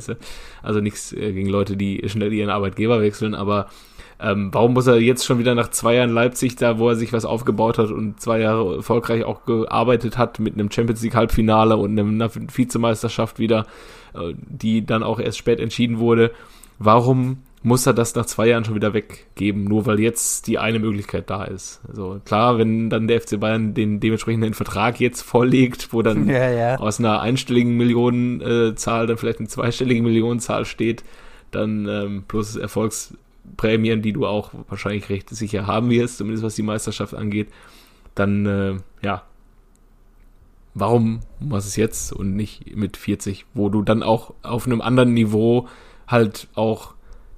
[0.61, 3.67] Also nichts äh, gegen Leute, die schnell ihren Arbeitgeber wechseln, aber
[4.19, 7.13] ähm, warum muss er jetzt schon wieder nach zwei Jahren Leipzig, da wo er sich
[7.13, 11.77] was aufgebaut hat und zwei Jahre erfolgreich auch gearbeitet hat mit einem Champions League Halbfinale
[11.77, 13.65] und einem- einer Vizemeisterschaft wieder,
[14.13, 16.31] äh, die dann auch erst spät entschieden wurde,
[16.79, 20.78] warum muss er das nach zwei Jahren schon wieder weggeben, nur weil jetzt die eine
[20.78, 21.82] Möglichkeit da ist.
[21.88, 26.51] Also klar, wenn dann der FC Bayern den dementsprechenden Vertrag jetzt vorlegt, wo dann Ja,
[26.51, 26.75] ja.
[26.78, 31.04] aus einer einstelligen Millionenzahl dann vielleicht eine zweistellige Millionenzahl steht,
[31.49, 36.62] dann ähm, plus Erfolgsprämien, die du auch wahrscheinlich recht sicher haben wirst, zumindest was die
[36.62, 37.47] Meisterschaft angeht,
[38.13, 39.23] dann äh, ja,
[40.75, 44.82] warum machst du es jetzt und nicht mit 40, wo du dann auch auf einem
[44.82, 45.67] anderen Niveau
[46.08, 46.94] halt auch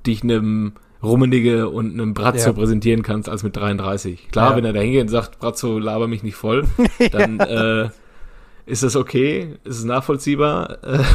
[0.08, 2.54] dich einem Rummenige und einem Brazzo Ja.
[2.54, 4.30] präsentieren kannst als mit 33.
[4.32, 4.58] Klar, Ja.
[4.58, 6.65] wenn er da hingeht und sagt, Brazzo, laber mich nicht voll,
[7.12, 7.89] dann äh,
[8.65, 10.78] ist das okay, ist es nachvollziehbar.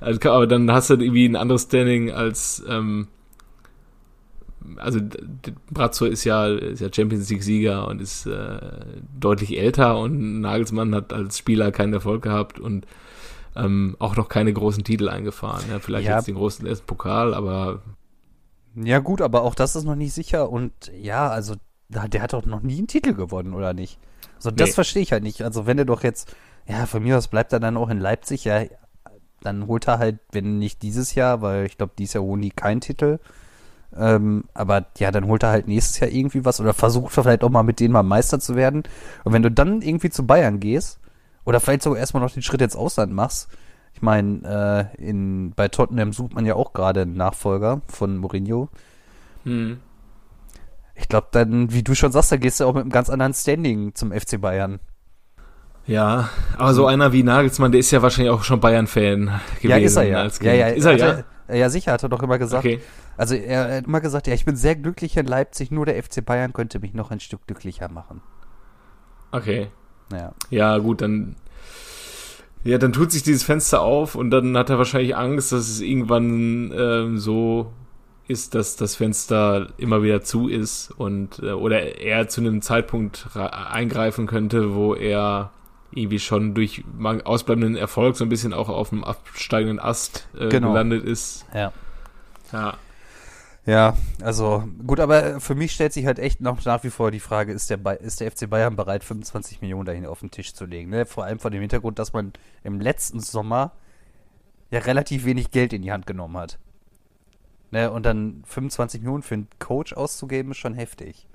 [0.00, 3.08] Also, aber dann hast du irgendwie ein anderes Standing als ähm,
[4.76, 5.00] also
[5.70, 8.58] Brazzo ist ja, ist ja Champions League Sieger und ist äh,
[9.18, 12.86] deutlich älter und Nagelsmann hat als Spieler keinen Erfolg gehabt und
[13.56, 15.64] ähm, auch noch keine großen Titel eingefahren.
[15.70, 16.16] Ja, vielleicht Ja.
[16.16, 17.82] jetzt den großen ersten Pokal, aber
[18.74, 20.50] Ja, gut, aber auch das ist noch nicht sicher.
[20.50, 21.54] Und ja, also,
[21.88, 23.98] der hat doch noch nie einen Titel gewonnen, oder nicht?
[24.36, 24.74] Also, das Nee.
[24.74, 25.42] verstehe ich halt nicht.
[25.42, 26.34] Also, wenn er doch jetzt,
[26.66, 28.64] ja, von mir aus bleibt er dann auch in Leipzig, ja,
[29.42, 32.50] dann holt er halt, wenn nicht dieses Jahr, weil ich glaube, dieses Jahr holen die
[32.50, 33.20] keinen Titel.
[33.96, 37.50] Ähm, aber ja, dann holt er halt nächstes Jahr irgendwie was oder versucht vielleicht auch
[37.50, 38.82] mal mit denen mal Meister zu werden.
[39.22, 40.98] Und wenn du dann irgendwie zu Bayern gehst
[41.44, 43.48] oder vielleicht sogar erstmal noch den Schritt ins Ausland machst,
[43.92, 48.68] ich meine, äh, in, bei Tottenham sucht man ja auch gerade einen Nachfolger von Mourinho.
[49.44, 49.78] hm,
[50.96, 53.34] Ich glaube, dann, wie du schon sagst, da gehst du auch mit einem ganz anderen
[53.34, 54.80] Standing zum FC Bayern.
[55.86, 59.26] ja, aber so einer wie Nagelsmann, der ist ja wahrscheinlich auch schon Bayern-Fan
[59.60, 59.68] gewesen.
[59.70, 60.26] ja, ist er ja.
[60.40, 61.24] Ja, ja, ist er ja?
[61.46, 62.64] Er, ja, sicher, hat er doch immer gesagt.
[62.64, 62.80] Okay.
[63.16, 66.02] Also er, er hat immer gesagt, ja, ich bin sehr glücklich in Leipzig, nur der
[66.02, 68.22] FC Bayern könnte mich noch ein Stück glücklicher machen.
[69.32, 69.70] Okay.
[70.12, 70.32] Ja.
[70.50, 71.36] Ja, gut, dann.
[72.64, 75.80] Ja, dann tut sich dieses Fenster auf und dann hat er wahrscheinlich Angst, dass es
[75.80, 77.70] irgendwann ähm, so
[78.26, 83.26] ist, dass das Fenster immer wieder zu ist und äh, oder er zu einem Zeitpunkt
[83.36, 85.50] eingreifen könnte, wo er
[85.92, 86.82] irgendwie schon durch
[87.24, 90.68] ausbleibenden Erfolg so ein bisschen auch auf dem absteigenden Ast äh, Genau.
[90.68, 91.44] gelandet ist.
[91.54, 91.70] Ja.
[92.50, 92.74] Ja.
[93.66, 97.20] Ja, also gut, aber für mich stellt sich halt echt noch nach wie vor die
[97.20, 100.52] Frage, ist der, Bay- ist der FC Bayern bereit, 25 Millionen dahin auf den Tisch
[100.52, 100.90] zu legen?
[100.90, 101.06] Ne?
[101.06, 103.72] Vor allem vor dem Hintergrund, dass man im letzten Sommer
[104.70, 106.58] ja relativ wenig Geld in die Hand genommen hat.
[107.70, 107.90] Ne?
[107.90, 111.26] Und dann 25 Millionen für einen Coach auszugeben, ist schon heftig.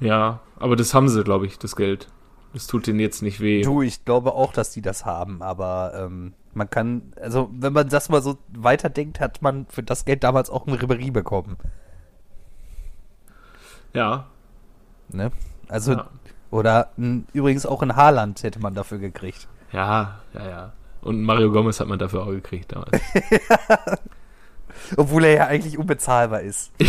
[0.00, 2.08] Ja, aber das haben sie, glaube ich, das Geld.
[2.52, 3.62] Das tut denen jetzt nicht weh.
[3.62, 7.88] Du, ich glaube auch, dass die das haben, aber ähm, man kann, also wenn man
[7.88, 11.56] das mal so weiterdenkt, hat man für das Geld damals auch einen Ribery bekommen.
[13.92, 14.26] Ja.
[15.08, 15.32] Ne?
[15.68, 16.08] Also, Ja.
[16.50, 19.48] oder n, übrigens auch in Haaland hätte man dafür gekriegt.
[19.72, 20.72] Ja, ja, ja.
[21.02, 22.90] Und Mario Gomez hat man dafür auch gekriegt damals.
[24.96, 26.72] Obwohl er ja eigentlich unbezahlbar ist.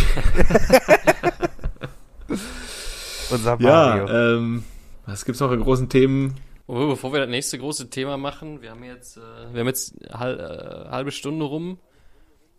[3.31, 4.07] Unser Mario.
[4.07, 4.63] Ja, ähm,
[5.05, 6.35] was gibt's noch an großen Themen?
[6.73, 9.93] Oh, bevor wir das nächste große Thema machen, wir haben jetzt, äh, wir haben jetzt
[10.13, 10.39] hal
[10.87, 11.79] äh, halbe Stunde rum.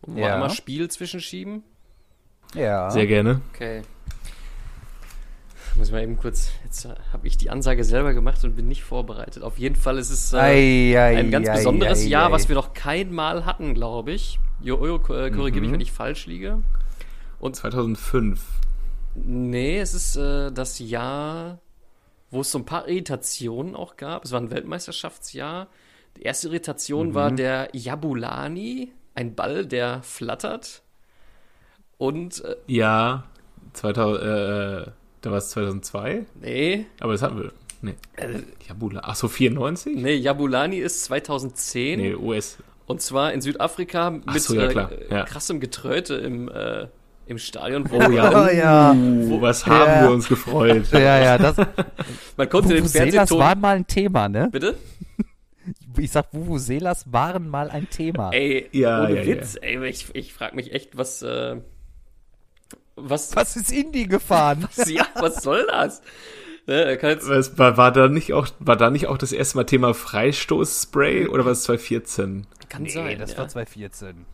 [0.07, 0.35] Wir Ja.
[0.35, 1.63] einmal Spiel zwischenschieben.
[2.55, 2.91] ja.
[2.91, 3.41] Sehr gerne.
[3.55, 3.81] Okay.
[5.77, 6.51] Muss ich mal eben kurz.
[6.65, 9.43] Jetzt habe ich die Ansage selber gemacht und bin nicht vorbereitet.
[9.43, 12.33] Auf jeden Fall ist es äh, Ei, ei, ein ganz ei, besonderes ei, Jahr, ei.
[12.33, 14.39] was wir noch kein Mal hatten, glaube ich.
[14.61, 15.73] Jojo, äh, korrigiere mich, Mhm.
[15.73, 16.61] wenn ich falsch liege.
[17.41, 18.45] Und 2005.
[19.15, 21.61] nee, es ist äh, das Jahr,
[22.33, 24.25] wo es so ein paar Irritationen auch gab.
[24.25, 25.69] Es war ein Weltmeisterschaftsjahr.
[26.17, 27.15] Die erste Irritation Mhm.
[27.15, 30.83] war der Jabulani, ein Ball, der flattert.
[31.99, 33.25] Und äh, Ja,
[33.75, 34.91] 2000, äh,
[35.21, 37.53] da war es 2002, nee, aber das hatten wir.
[37.81, 37.95] Nee.
[38.17, 39.01] äh, Jabula.
[39.05, 39.97] Ach so, 94?
[39.97, 42.01] nee, Jabulani ist 2010.
[42.01, 42.59] Nee, US.
[42.87, 45.25] Und zwar in Südafrika mit so, ja, äh, ja.
[45.25, 46.87] krassem Getröte im, äh,
[47.33, 47.85] im Stadion.
[47.91, 48.93] Wo Oh ja, Oh ja.
[48.93, 50.03] Uh, was haben Ja.
[50.03, 50.87] wir uns gefreut.
[50.93, 51.57] Ja, ja, das.
[52.37, 53.39] Man konnte den Fernsehton.
[53.39, 54.49] waren mal ein Thema, ne?
[54.51, 54.77] Bitte?
[55.99, 58.31] Ich sag, Vuvuzelas waren mal ein Thema.
[58.33, 61.57] Ey, Ja, ohne ja, Witz, ey, ich, ich frage mich echt, was, äh,
[62.97, 64.69] was, Was ist in die gefahren?
[64.77, 66.03] was, ja, was soll das?
[66.67, 69.95] Ne, Was, war, war, da nicht auch, war da nicht auch das erste Mal Thema
[69.95, 72.47] Freistoßspray oder war es 2014?
[72.73, 73.19] kann nee, sein.
[73.19, 73.39] das ja.
[73.39, 74.25] war 2014.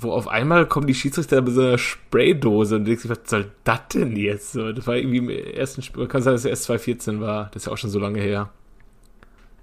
[0.00, 3.88] wo auf einmal kommen die Schiedsrichter mit so einer Spraydose und denkst, was soll das
[3.92, 4.52] denn jetzt?
[4.52, 7.46] So, das war irgendwie im ersten Spiel, kann sein, dass es erst 2014 war.
[7.52, 8.50] Das ist ja auch schon so lange her.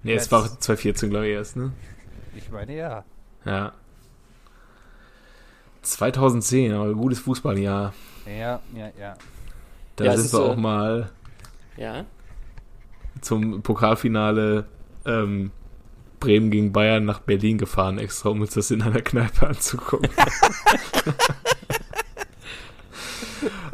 [0.04, 1.72] Nee, es war 2014, glaube ich, erst, ne?
[2.36, 3.04] Ich meine ja.
[3.46, 3.72] Ja.
[5.82, 7.94] 2010, aber ein gutes Fußballjahr.
[8.26, 9.16] Ja, ja, ja.
[9.96, 11.10] Da Ja, es sind ist wir so- auch mal
[11.78, 12.06] Ja.
[13.22, 14.66] zum Pokalfinale
[15.06, 15.52] ähm,
[16.26, 20.09] Bremen gegen Bayern nach Berlin gefahren, extra um uns das in einer Kneipe anzugucken.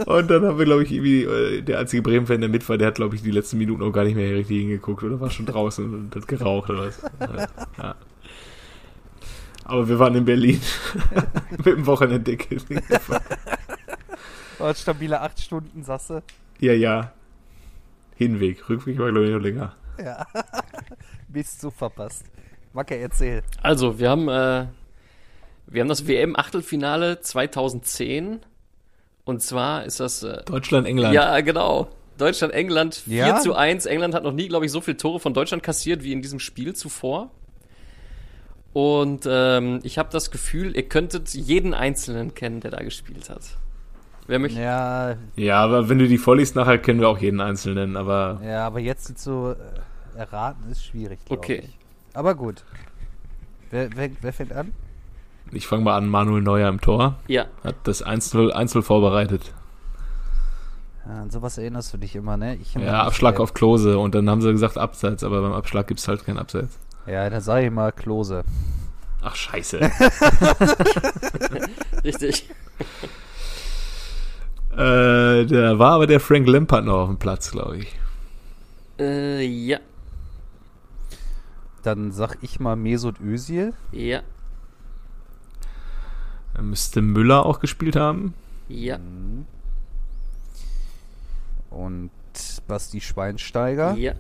[0.06, 2.88] Und dann haben wir, glaube ich, irgendwie, äh, der einzige Bremen-Fan, der mit war, der
[2.88, 5.46] hat, glaube ich, die letzten Minuten auch gar nicht mehr richtig hingeguckt oder war schon
[5.46, 7.00] draußen und hat geraucht oder was.
[7.78, 7.96] Ja.
[9.64, 10.60] Aber wir waren in Berlin
[11.52, 12.66] mit dem Wochenendticket.
[14.60, 16.22] Oh, stabile acht Stunden, du?
[16.60, 17.14] Ja, ja.
[18.16, 18.68] Hinweg.
[18.68, 19.76] Rückweg war, glaube ich, noch länger.
[20.04, 20.26] Ja.
[21.30, 22.26] Bist du verpasst.
[22.74, 23.44] Macke, erzähl.
[23.62, 24.66] Also, wir haben, äh,
[25.68, 28.40] wir haben das WM-Achtelfinale 2010.
[29.26, 31.14] Und zwar ist das, äh, Deutschland, England.
[31.14, 31.90] ja, genau.
[32.18, 33.40] Deutschland, England 4 Ja?
[33.40, 33.86] zu 1.
[33.86, 36.40] England hat noch nie, glaube ich, so viele Tore von Deutschland kassiert wie in diesem
[36.40, 37.30] Spiel zuvor.
[38.74, 43.42] Und ähm, ich habe das Gefühl, ihr könntet jeden Einzelnen kennen, der da gespielt hat.
[44.28, 47.98] Wer mich, Ja, Ja, aber wenn du die vorliest, nachher kennen wir auch jeden Einzelnen,
[47.98, 51.64] aber ja, aber jetzt so äh, erraten ist schwierig, Okay.
[51.66, 51.78] ich.
[52.14, 52.64] Aber gut.
[53.70, 54.74] Wer, wer, wer fängt an?
[55.54, 57.16] ich fange mal an, Manuel Neuer im Tor.
[57.28, 59.54] Ja, Hat das 1-0 1-0 vorbereitet.
[61.06, 62.58] Ja, an sowas erinnerst du dich immer, ne?
[62.76, 66.26] Ja, Abschlag auf Klose und dann haben sie gesagt Abseits, aber beim Abschlag gibt's halt
[66.26, 66.78] keinen Abseits.
[67.08, 68.44] Ja, dann sag ich mal Klose.
[69.22, 69.80] Ach, scheiße.
[72.04, 72.50] richtig.
[74.72, 78.00] äh, da war aber der Frank Lampard noch auf dem Platz, glaube ich.
[79.00, 79.80] Äh, ja,
[81.84, 83.74] Dann sag ich mal Mesut Özil.
[83.92, 84.22] ja,
[86.54, 88.34] Da müsste Müller auch gespielt haben.
[88.68, 89.46] ja, Mhm.
[91.70, 92.12] Und
[92.68, 93.96] Basti Schweinsteiger.
[93.96, 94.14] ja,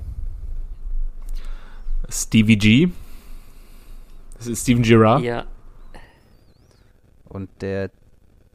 [2.09, 2.89] Stevie G.
[4.38, 5.22] Das ist Steven Gerrard.
[5.24, 5.45] ja,
[7.26, 7.91] Und der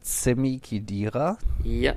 [0.01, 1.37] Semi Khedira.
[1.63, 1.93] ja,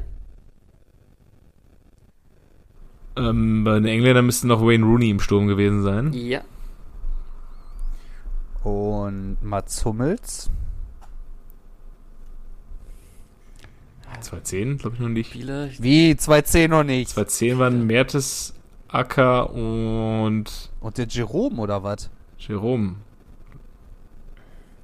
[3.16, 6.12] Ähm, bei den Engländern müsste noch Wayne Rooney im Sturm gewesen sein.
[6.12, 6.42] ja,
[8.62, 10.50] Und Mats Hummels.
[14.20, 15.30] 2010, glaube ich noch nicht.
[15.30, 15.68] Spieler.
[15.78, 16.12] Wie?
[16.12, 17.11] 2-10 noch nicht.
[17.11, 18.54] 2010 waren Mertes,
[18.88, 20.44] Acker und
[20.80, 22.11] Und der Jerome oder was?
[22.38, 22.96] Jerome.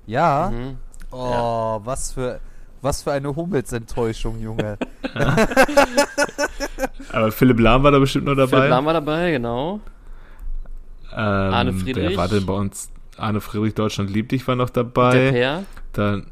[0.07, 0.53] Ja.
[0.55, 0.77] Mhm.
[1.11, 2.41] Oh, was für
[2.83, 4.79] was für eine Hummels-Enttäuschung, Junge.
[7.12, 8.59] Aber Philipp Lahm war da bestimmt noch dabei.
[8.59, 9.81] Philipp Lahm war dabei, genau.
[11.12, 12.11] Ähm, Arne Friedrich.
[12.11, 12.91] Wer war denn bei uns?
[13.17, 15.31] Arne Friedrich, Deutschland liebt dich, war noch Der dabei.
[15.33, 15.64] Per.
[15.93, 16.27] Dann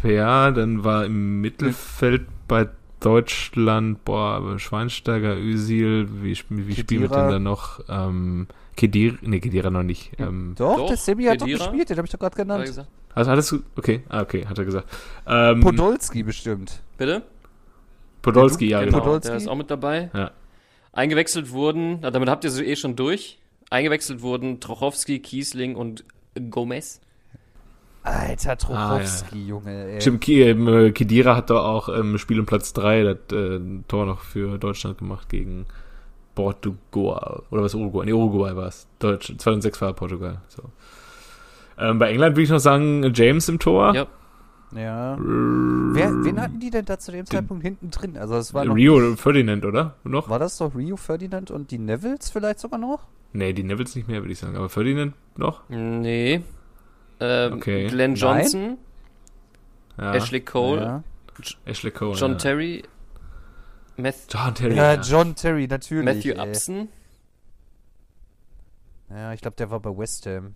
[0.00, 2.68] Per, dann war im Mittelfeld bei
[3.00, 7.80] Deutschland, boah, Schweinsteiger, Özil, wie, wie spielen wir denn da noch?
[7.88, 10.12] Ähm, Kedira, nee, Kedira noch nicht.
[10.18, 12.44] Ähm, Doch, Doch, der Semi hat doch gespielt, den habe ich doch gerade Hat er
[12.44, 12.64] genannt.
[12.66, 12.88] gesagt.
[13.14, 14.88] also hattest du, okay, ah, okay, hat er gesagt.
[15.26, 16.80] Ähm, Podolski bestimmt.
[16.96, 17.22] Bitte?
[18.22, 19.00] Podolski, ja, Der genau.
[19.00, 19.28] Podolski?
[19.28, 20.10] Der ist auch mit dabei.
[20.14, 20.30] Ja.
[20.92, 23.38] Eingewechselt wurden, damit habt ihr sie eh schon durch.
[23.70, 26.04] Eingewechselt wurden Trochowski, Kiesling und
[26.50, 27.00] Gomez.
[28.02, 30.00] Alter, Trochowski, Junge, ey.
[30.00, 33.84] Stimmt, ähm, äh, Kedira hat doch auch im Spiel um Platz 3 das äh, ein
[33.88, 35.64] Tor noch für Deutschland gemacht gegen
[36.34, 37.42] Portugal.
[37.50, 38.04] Oder was Uruguay?
[38.04, 38.86] Nee, Uruguay war es.
[38.98, 40.42] Deutsch, 2006 war Portugal.
[40.48, 40.64] So.
[41.78, 43.94] Ähm, bei England würde ich noch sagen, James im Tor.
[43.94, 44.06] Ja.
[44.74, 45.16] Ja.
[45.18, 48.16] Wer, wen hatten die denn da zu dem Zeitpunkt hinten drin?
[48.16, 49.94] Also das war noch, Rio Ferdinand, oder?
[50.04, 50.28] Noch?
[50.28, 53.06] War das doch Rio Ferdinand und die Nevilles vielleicht sogar noch?
[53.32, 54.56] Nee, die Nevils nicht mehr, würde ich sagen.
[54.56, 55.68] Aber Ferdinand noch?
[55.68, 56.42] Nee.
[57.20, 57.86] Ähm, Okay.
[57.86, 58.14] Glenn?
[58.16, 58.78] Johnson,
[59.96, 60.14] Ja.
[60.14, 61.02] Ashley Cole, Ja.
[61.64, 62.16] Ashley Cole.
[62.18, 62.38] John ja.
[62.38, 62.82] Terry,
[63.96, 64.74] Math John Terry.
[64.76, 64.94] Ja.
[65.00, 66.04] John Terry, natürlich.
[66.04, 66.48] Matthew ey.
[66.48, 66.88] Upson,
[69.10, 70.54] Ja, ich glaube, der war bei West Ham.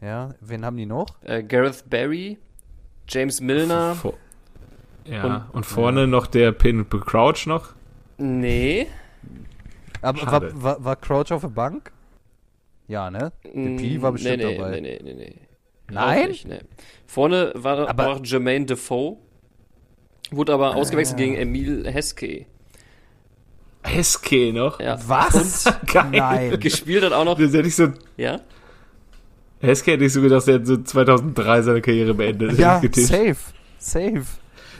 [0.00, 1.06] Ja, wen haben die noch?
[1.24, 2.38] äh, Gareth Barry,
[3.08, 3.94] James Milner.
[3.96, 4.14] Vor-
[5.04, 7.70] ja, Und- und, vorne noch der Pin Crouch noch.
[8.18, 8.86] Nee.
[10.02, 11.92] Aber war, war, war Crouch auf der Bank?
[12.86, 13.32] Ja, ne?
[13.44, 14.80] Der P war bestimmt nee, nee, dabei.
[14.80, 15.40] Nee, nee, nee, nee.
[15.90, 16.28] Nein?
[16.28, 16.60] Nicht, nee.
[17.06, 19.16] Vorne war Aber- auch Jermaine Defoe.
[20.30, 21.24] Wurde aber ausgewechselt ja.
[21.26, 22.46] gegen Emil Heskey.
[23.82, 24.80] Heske noch.
[24.80, 24.98] Ja.
[25.08, 25.64] Was?
[25.92, 26.10] Geil.
[26.12, 26.60] Nein.
[26.60, 27.38] Gespielt hat auch noch.
[27.38, 28.40] Das hätte ich so Ja?
[29.60, 32.58] Heske hätte ich so gedacht, der hat so 2003 seine Karriere beendet.
[32.58, 33.36] Ja, safe.
[33.78, 34.22] Safe.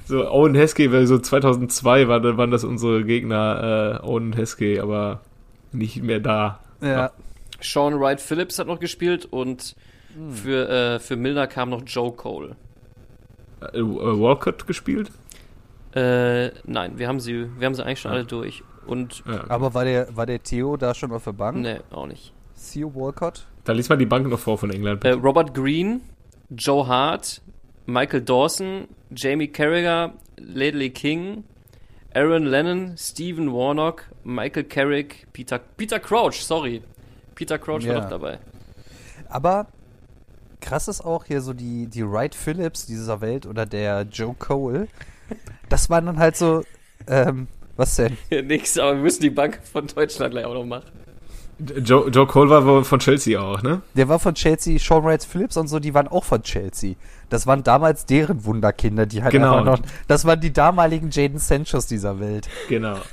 [0.06, 5.20] So, Owen Heskey, weil so 2002 war, waren das unsere Gegner, äh, Owen Heskey, aber
[5.72, 6.60] nicht mehr da.
[6.80, 7.10] Ja.
[7.60, 9.74] Sean Wright Phillips hat noch gespielt und
[10.14, 10.32] Hm.
[10.32, 12.56] für, äh, für Milner kam noch Joe Cole.
[13.60, 15.10] äh, Walcott gespielt?
[15.94, 18.62] Äh, nein, wir haben sie, wir haben sie eigentlich schon alle durch.
[18.86, 19.44] Und, Ja, okay.
[19.50, 21.58] Aber war der, war der Theo da schon auf der Bank?
[21.58, 22.32] ne, auch nicht.
[22.72, 23.46] Theo Walcott?
[23.68, 25.04] Da liest man die Bank noch vor von England.
[25.04, 26.00] Äh, Robert Green,
[26.48, 27.42] Joe Hart,
[27.84, 31.44] Michael Dawson, Jamie Carragher, Ledley King,
[32.14, 36.82] Aaron Lennon, Stephen Warnock, Michael Carrick, Peter, Peter Crouch, sorry.
[37.34, 38.00] Peter Crouch war Ja.
[38.00, 38.38] doch dabei.
[39.28, 39.66] Aber
[40.62, 44.88] krass ist auch hier so die, die Wright Phillips dieser Welt oder der Joe Cole.
[45.68, 46.64] Das waren dann halt so,
[47.06, 48.16] ähm, was denn?
[48.30, 50.90] Ja, nix, aber wir müssen die Bank von Deutschland gleich auch noch machen.
[51.58, 53.82] Joe, Joe Cole war wohl von Chelsea auch, ne?
[53.94, 56.94] Der war von Chelsea, Sean Wright Phillips und so, die waren auch von Chelsea.
[57.30, 59.58] Das waren damals deren Wunderkinder, die halt Genau.
[59.58, 62.48] einfach noch, das waren die damaligen Jaden Sanchos dieser Welt.
[62.68, 62.96] Genau.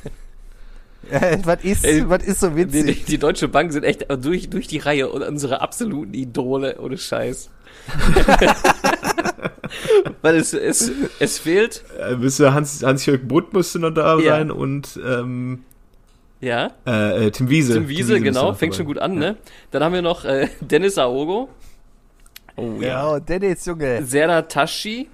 [1.12, 3.06] Äh, was ist, Ey, was ist so Die, die, witzig?
[3.06, 7.52] die Deutsche Bank sind echt durch, durch die Reihe und unsere absoluten Idole, ohne Scheiß.
[10.24, 14.32] Weil es, es, es fehlt, Äh, müsste Hans, Hans-Jörg Butt müsste noch da Ja.
[14.38, 15.64] sein und ähm,
[16.42, 17.74] ja, äh, äh, Tim Wiese.
[17.74, 18.78] Tim Wiese, genau, müsste noch fängt dabei.
[18.78, 19.38] schon gut an, ne?
[19.72, 21.50] Dann haben wir noch äh, Dennis Aogo,
[22.58, 23.08] Oh Ja, ja.
[23.08, 24.04] und Dennis, Junge.
[24.06, 25.10] Serdar Tashi,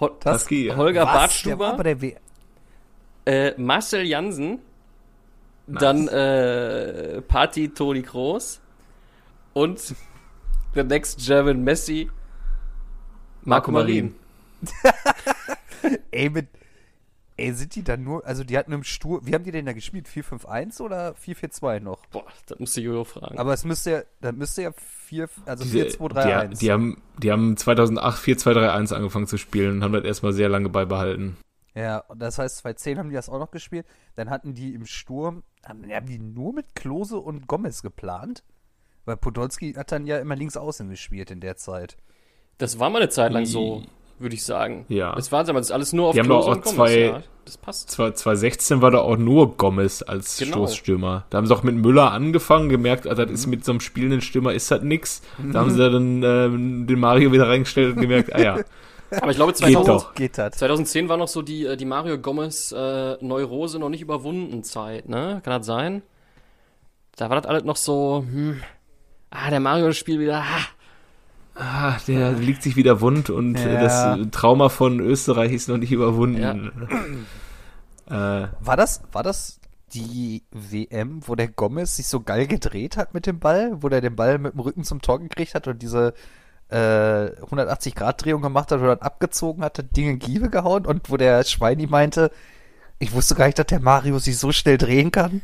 [0.00, 0.76] Ho Husky, ja.
[0.76, 1.12] Holger Was?
[1.44, 2.14] Der Bartstuber, der w
[3.24, 4.58] äh, Marcel Jansen,
[5.68, 5.80] Nice.
[5.80, 8.60] dann äh, Party Toni Kroos
[9.52, 9.78] und
[10.74, 12.10] the next German Messi,
[13.44, 14.14] Marco Marin.
[16.10, 16.48] Ey, mit,
[17.42, 19.72] ey, sind die dann nur, also die hatten im Stur, wie haben die denn da
[19.72, 20.06] gespielt?
[20.08, 22.06] 4-5-1 oder 4-4-2 noch?
[22.06, 23.38] Boah, das musste Jojo fragen.
[23.38, 26.48] Aber es müsste ja, dann müsste ja 4, also Diese- 4-2-3-1.
[26.48, 30.48] die, die, haben, die haben 2008 4-2-3-1 angefangen zu spielen und haben das erstmal sehr
[30.48, 31.36] lange beibehalten.
[31.74, 33.86] Ja, und das heißt, 2010 haben die das auch noch gespielt.
[34.14, 38.44] Dann hatten die im Sturm, haben, haben die nur mit Klose und Gomez geplant?
[39.04, 41.96] Weil Podolski hat dann ja immer links außen gespielt in der Zeit.
[42.58, 43.82] Das war mal eine Zeit lang so,
[44.22, 44.84] würde ich sagen.
[44.88, 45.14] Ja.
[45.14, 46.76] Das war aber das ist alles nur auf Die haben Klose doch auch und Gomez,
[46.76, 47.22] zwei- ja.
[47.44, 47.90] Das passt.
[47.90, 50.52] Zwar 2016 war da auch nur Gomez als Genau.
[50.66, 51.24] Stoßstürmer.
[51.30, 54.20] Da haben sie auch mit Müller angefangen, gemerkt, ah, das ist mit so einem spielenden
[54.20, 55.22] Stürmer ist das nix.
[55.52, 58.58] Da haben sie dann ähm, den Mario wieder reingestellt und gemerkt, ah ja,
[59.20, 60.14] Aber ich glaube, Geht 2000, doch.
[60.14, 60.56] Geht das?
[60.56, 65.08] 2010 war noch so die, äh, die Mario Gomez äh, Neurose noch nicht überwunden Zeit,
[65.08, 65.42] ne?
[65.44, 66.00] Kann das sein?
[67.16, 68.62] Da war das alles noch so, hm,
[69.30, 70.60] ah, der Mario spielt wieder, ah,
[71.54, 74.16] ah, der liegt sich wieder wund und äh, Ja.
[74.16, 76.70] das Trauma von Österreich ist noch nicht überwunden.
[78.08, 78.12] Äh,
[78.60, 79.60] War das, war das
[79.94, 83.82] die WM, wo der Gomez sich so geil gedreht hat mit dem Ball?
[83.82, 86.14] Wo der den Ball mit dem Rücken zum Tor gekriegt hat und diese
[86.70, 91.16] äh, 180-Grad-Drehung gemacht hat oder dann abgezogen hat, hat Ding in Giebe gehauen und wo
[91.18, 92.30] der Schweini meinte,
[92.98, 95.42] ich wusste gar nicht, dass der Mario sich so schnell drehen kann.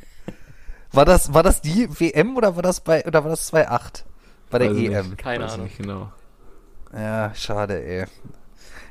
[0.93, 4.05] War das, war das die WM oder war das bei, oder war das 2.8?
[4.51, 5.11] Bei der weiß EM.
[5.11, 5.66] nicht, Keine weiß Ahnung.
[5.66, 6.12] Nicht genau.
[6.92, 8.07] Ja, schade, ey.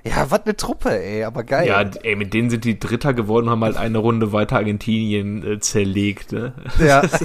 [0.03, 1.67] Ja, was ne Truppe, ey, aber geil.
[1.67, 5.59] Ja, ey, mit denen sind die Dritter geworden, haben halt eine Runde weiter Argentinien äh,
[5.59, 6.31] zerlegt.
[6.31, 6.53] Ne?
[6.79, 7.01] ja.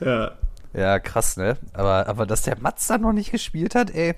[0.00, 0.32] Ja,
[0.74, 1.56] Ja, krass, ne?
[1.72, 4.14] Aber, aber dass der Mats da noch nicht gespielt hat, ey.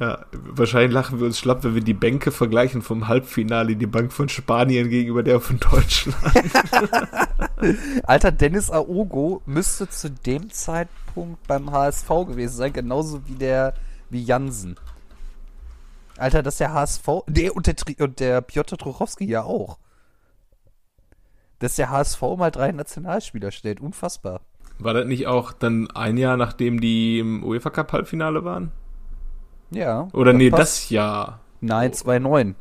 [0.00, 4.14] Ja, wahrscheinlich lachen wir uns schlapp, wenn wir die Bänke vergleichen vom Halbfinale, die Bank
[4.14, 6.16] von Spanien gegenüber der von Deutschland.
[8.04, 13.74] Alter, Dennis Aogo müsste zu dem Zeitpunkt beim HSV gewesen sein, genauso wie der,
[14.08, 14.76] wie Jansen.
[16.16, 19.78] Alter, dass der HSV, nee, und der, und der Piotr Truchowski ja auch.
[21.58, 24.40] Dass der HSV mal drei Nationalspieler stellt, unfassbar.
[24.78, 28.72] War das nicht auch dann ein Jahr, nachdem die im UEFA Cup Halbfinale waren?
[29.70, 30.08] Ja.
[30.12, 30.60] Oder nee, passt.
[30.62, 31.40] das Jahr.
[31.60, 32.54] Nein, 2-9.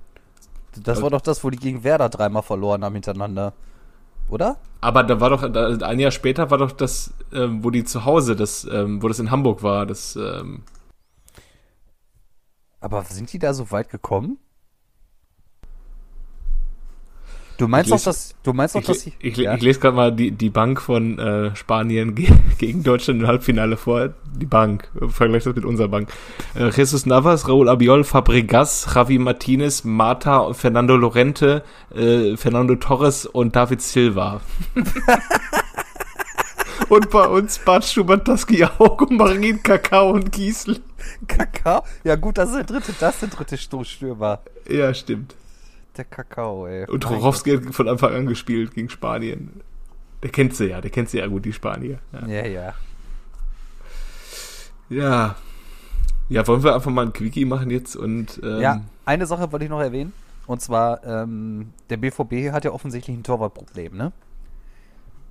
[0.76, 3.53] Das Also- war doch das, wo die gegen Werder dreimal verloren haben hintereinander.
[4.30, 4.57] Oder?
[4.82, 8.36] Aber da war doch, ein Jahr später war doch das, ähm, wo die zu Hause,
[8.36, 10.64] das, ähm, wo das in Hamburg war, das, ähm,
[12.80, 14.38] Aber sind die da so weit gekommen?
[17.60, 19.53] Du meinst doch, dass du meinst doch, ich, dass ich, ich, ja?
[19.53, 23.76] ich lese gerade mal die, die Bank von äh, Spanien ge gegen Deutschland im Halbfinale
[23.76, 24.14] vor.
[24.34, 24.88] Die Bank.
[25.10, 26.10] Vergleich das mit unserer Bank.
[26.55, 33.57] Äh, Jesus Navas, Raúl Abiol, Fabregas, Javi Martinez, Marta, Fernando Lorente, äh, Fernando Torres und
[33.57, 34.39] David Silva.
[36.89, 40.80] und bei uns Bart Schubert, Taski Augo, Marin, Kakao und Giesel.
[41.28, 41.84] Kakao?
[42.05, 44.39] Ja gut, das ist der dritte, das ist der dritte Stoßstürmer.
[44.70, 45.36] Ja, stimmt.
[45.98, 46.86] Der Kakao, ey.
[46.88, 49.62] Und Mein Rorowski hat von Anfang an gespielt gegen Spanien.
[50.24, 52.00] Der kennt sie ja, der kennt sie ja gut, die Spanier.
[52.14, 52.28] Ja.
[52.28, 52.74] Ja, ja.
[54.90, 55.36] Ja.
[56.30, 59.66] Ja, wollen wir einfach mal ein Quickie machen jetzt und ähm, Ja, eine Sache wollte
[59.66, 60.14] ich noch erwähnen.
[60.46, 64.12] Und zwar, ähm, der BVB hat ja offensichtlich ein Torwartproblem, ne?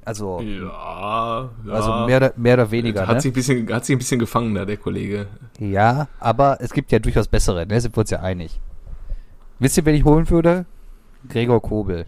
[0.05, 1.73] Also, Ja, ja.
[1.73, 3.07] also mehr, oder- mehr oder weniger.
[3.07, 3.21] hat, ne?
[3.21, 5.27] sich ein bisschen, hat sich ein bisschen gefangen da, der Kollege.
[5.59, 7.81] Ja, aber es gibt ja durchaus bessere, ne?
[7.81, 8.59] Sind wir uns ja einig.
[9.59, 10.67] Wisst ihr, wen ich holen würde?
[11.29, 12.07] Gregor Kobel.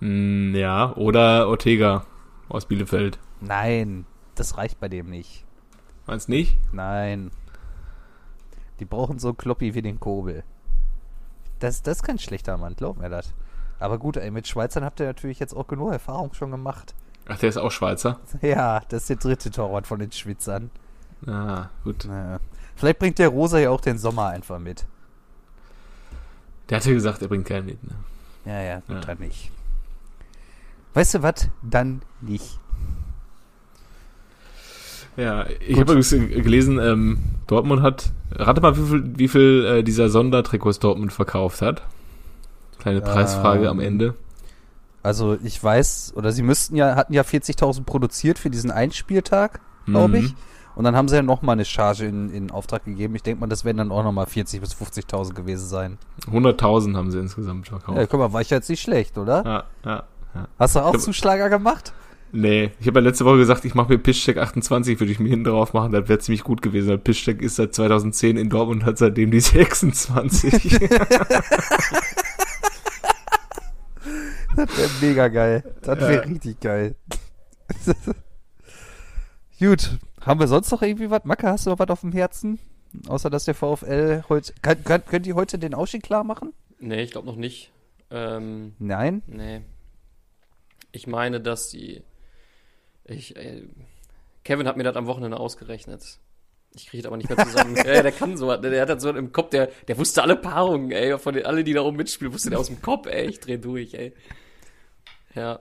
[0.00, 2.04] Hm, ja, oder Ortega
[2.48, 3.18] aus Bielefeld.
[3.40, 5.44] Nein, das reicht bei dem nicht.
[6.06, 6.58] Meinst nicht?
[6.72, 7.30] Nein.
[8.80, 10.44] Die brauchen so einen Kloppi wie den Kobel.
[11.58, 13.34] Das, das ist kein schlechter Mann, glaub mir das.
[13.78, 16.94] Aber gut, ey, mit Schweizern habt ihr natürlich jetzt auch genug Erfahrung schon gemacht.
[17.28, 18.20] Ach, der ist auch Schweizer.
[18.40, 20.70] Ja, das ist der dritte Torwart von den Schwitzern.
[21.26, 22.06] Ah, gut.
[22.06, 22.38] Naja.
[22.76, 24.86] Vielleicht bringt der Rosa ja auch den Sommer einfach mit.
[26.68, 27.82] Der hatte gesagt, er bringt keinen mit.
[27.84, 27.90] Ne?
[28.44, 29.00] Ja, ja, gut, Ja.
[29.00, 29.50] dann nicht.
[30.94, 31.48] Weißt du was?
[31.62, 32.58] Dann nicht.
[35.16, 39.82] Ja, ich habe übrigens gelesen, ähm, Dortmund hat, rate mal, wie viel, wie viel äh,
[39.82, 41.82] dieser Sondertrikots Dortmund verkauft hat.
[42.78, 44.14] Kleine Preisfrage am Ähm, Ende.
[45.02, 50.18] Also ich weiß, oder sie müssten ja, hatten ja 40.000 produziert für diesen Einspieltag, glaube
[50.18, 50.24] Mhm.
[50.26, 50.34] ich.
[50.76, 53.14] Und dann haben sie ja nochmal eine Charge in, in Auftrag gegeben.
[53.16, 55.98] Ich denke mal, das werden dann auch nochmal 40.000 bis 50.000 gewesen sein.
[56.30, 57.96] 100.000 haben sie insgesamt verkauft.
[57.98, 59.42] Ja, guck mal, war ich jetzt nicht schlecht, oder?
[59.44, 60.02] Ja, ja,
[60.34, 60.48] ja.
[60.58, 61.92] Hast du auch Zuschlager gemacht?
[62.32, 65.28] Nee, ich habe ja letzte Woche gesagt, ich mache mir Piszczek 28, würde ich mir
[65.30, 66.88] hinten drauf machen, das wäre ziemlich gut gewesen.
[66.90, 70.78] weil Piszczek ist seit 2010 in Dortmund und hat seitdem die 26.
[74.56, 75.64] Das wäre mega geil.
[75.82, 76.20] Das wäre Ja.
[76.20, 76.94] richtig geil.
[79.58, 79.90] Gut,
[80.20, 81.24] haben wir sonst noch irgendwie was?
[81.24, 82.58] Macke, hast du noch was auf dem Herzen?
[83.08, 84.52] Außer dass der VfL heute.
[84.60, 86.52] Kann, kann, könnt ihr heute den Ausstieg klar machen?
[86.78, 87.72] Nee, ich glaube noch nicht.
[88.10, 89.22] Ähm, Nein?
[89.26, 89.62] nee.
[90.92, 92.02] Ich meine, dass die.
[93.04, 93.62] Ich, äh,
[94.44, 96.18] Kevin hat mir das am Wochenende ausgerechnet.
[96.74, 97.76] Ich kriege das aber nicht mehr zusammen.
[97.84, 100.36] ja, der kann so, der, der hat das so im Kopf, der, der wusste alle
[100.36, 103.26] Paarungen, ey, von den, alle, die da oben mitspielen, wusste der aus dem Kopf, ey,
[103.26, 104.12] ich dreh durch, ey.
[105.34, 105.60] Ja.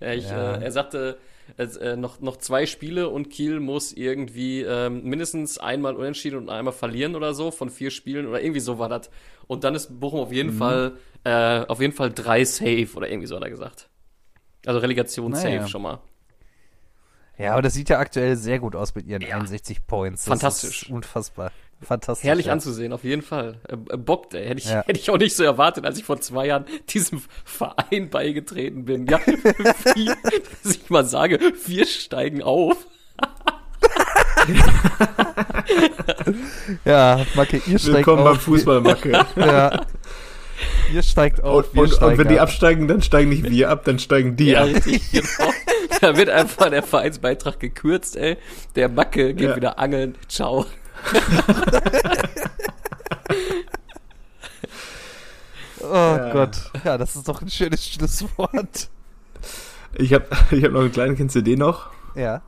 [0.00, 0.56] Ja, ich, Ja.
[0.56, 1.18] Äh, er sagte,
[1.58, 6.72] äh, noch, noch zwei Spiele und Kiel muss irgendwie ähm, mindestens einmal unentschieden und einmal
[6.72, 9.10] verlieren oder so von vier Spielen oder irgendwie so war das.
[9.46, 10.92] Und dann ist Bochum auf jeden Fall,
[11.24, 13.88] äh, auf jeden Fall drei safe oder irgendwie so hat er gesagt.
[14.66, 15.58] Also Relegation Naja.
[15.60, 16.00] safe schon mal.
[17.38, 19.36] Ja, aber das sieht ja aktuell sehr gut aus mit ihren Ja.
[19.36, 20.24] 61 Points.
[20.24, 20.90] Das Fantastisch.
[20.90, 21.50] Unfassbar.
[21.82, 22.26] Fantastisch.
[22.26, 22.52] Herrlich ja.
[22.52, 23.58] anzusehen, auf jeden Fall.
[23.68, 24.46] Äh, äh, bockt, ey.
[24.46, 24.82] Hätte ich, Ja.
[24.86, 29.06] hätte ich auch nicht so erwartet, als ich vor zwei Jahren diesem Verein beigetreten bin.
[29.06, 30.16] Ja, wir,
[30.62, 32.76] dass ich mal sage, wir steigen auf.
[36.84, 38.42] Ja, Macke, ihr steigt Willkommen beim auf.
[38.42, 39.10] Fußballmacke.
[39.36, 39.80] Ja.
[40.92, 42.48] Ihr steigt auf, Und, wir und, und wenn die ab.
[42.48, 44.68] absteigen, dann steigen nicht wir ab, dann steigen die Ja, ab.
[44.68, 45.52] richtig, genau.
[46.00, 48.36] Da wird einfach der Vereinsbeitrag gekürzt, ey.
[48.76, 49.56] Der Macke geht Ja.
[49.56, 50.16] wieder angeln.
[50.28, 50.66] Ciao.
[55.82, 56.70] Oh Gott.
[56.84, 58.90] Ja, das ist doch ein schönes Schlusswort.
[59.94, 61.88] Ich habe ich hab noch einen kleinen, kennst du den noch?
[62.14, 62.42] Ja.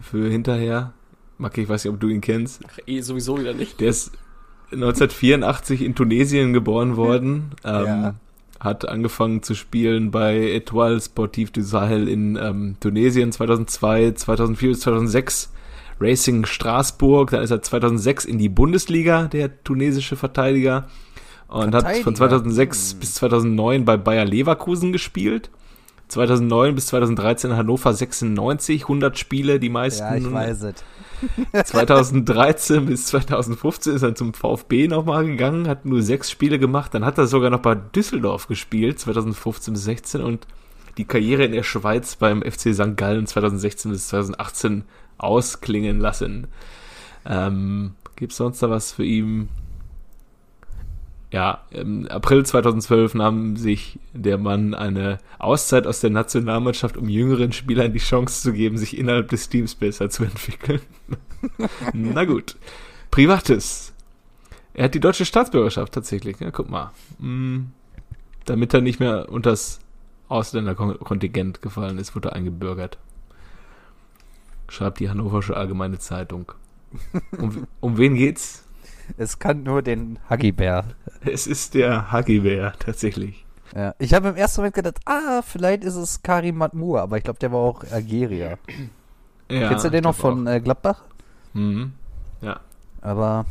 [0.00, 0.92] Für hinterher.
[1.38, 2.60] Macke, ich weiß nicht, ob du ihn kennst.
[2.68, 3.80] Ach, eh, sowieso wieder nicht.
[3.80, 4.12] Der ist
[4.70, 7.50] 1984 in Tunesien geboren worden.
[7.64, 8.14] Ähm, Ja.
[8.60, 14.80] Hat angefangen zu spielen bei Etoile Sportif du Sahel in ähm, Tunesien 2002, 2004 bis
[14.80, 15.52] 2006.
[16.00, 20.86] Racing Straßburg, dann ist er 2006 in die Bundesliga, der tunesische Verteidiger.
[21.48, 22.16] Und hat von Verteidiger?
[22.16, 22.98] 2006 Hm.
[23.00, 25.50] bis 2009 bei Bayer Leverkusen gespielt.
[26.08, 30.02] 2009 bis 2013 Hannover 96, 100 Spiele, die meisten.
[30.02, 30.74] Ja, ich weiß es.
[31.64, 36.92] 2013 bis 2015 ist er zum VfB nochmal gegangen, hat nur sechs Spiele gemacht.
[36.94, 40.46] Dann hat er sogar noch bei Düsseldorf gespielt, 2015 bis 16 und
[40.98, 42.96] die Karriere in der Schweiz beim FC St.
[42.96, 44.84] Gallen 2016 bis 2018
[45.22, 46.48] ausklingen lassen.
[47.24, 49.48] Ähm, Gibt es sonst da was für ihn?
[51.32, 57.52] Ja, im April 2012 nahm sich der Mann eine Auszeit aus der Nationalmannschaft, um jüngeren
[57.52, 60.82] Spielern die Chance zu geben, sich innerhalb des Teams besser zu entwickeln.
[61.94, 62.56] Na gut.
[63.10, 63.94] Privates.
[64.74, 66.38] Er hat die deutsche Staatsbürgerschaft tatsächlich.
[66.40, 66.92] Ja, guck mal.
[67.18, 67.72] Hm,
[68.44, 69.80] damit er nicht mehr unter das
[70.28, 72.98] Ausländerkontingent gefallen ist, wurde er eingebürgert.
[74.72, 76.50] Schreibt die Hannoversche Allgemeine Zeitung.
[77.36, 78.64] Um, um wen geht's?
[79.18, 80.84] Es kann nur den Haggibär.
[81.26, 83.44] Es ist der Haggibär, tatsächlich.
[83.76, 83.94] Ja.
[83.98, 87.38] Ich habe im ersten Moment gedacht, ah, vielleicht ist es Karim Matmur, aber ich glaube,
[87.38, 88.56] der war auch Algerier.
[89.50, 91.02] Ja, Kennst du den noch von äh, Gladbach?
[91.02, 91.54] auch.
[91.54, 91.92] Mhm.
[92.40, 92.60] Ja.
[93.02, 93.44] Aber.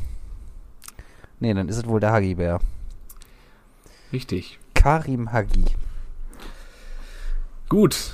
[1.40, 2.60] Nee, dann ist es wohl der Haggibär.
[4.12, 4.58] Richtig.
[4.74, 5.66] Karim Hagi.
[7.70, 8.14] Gut.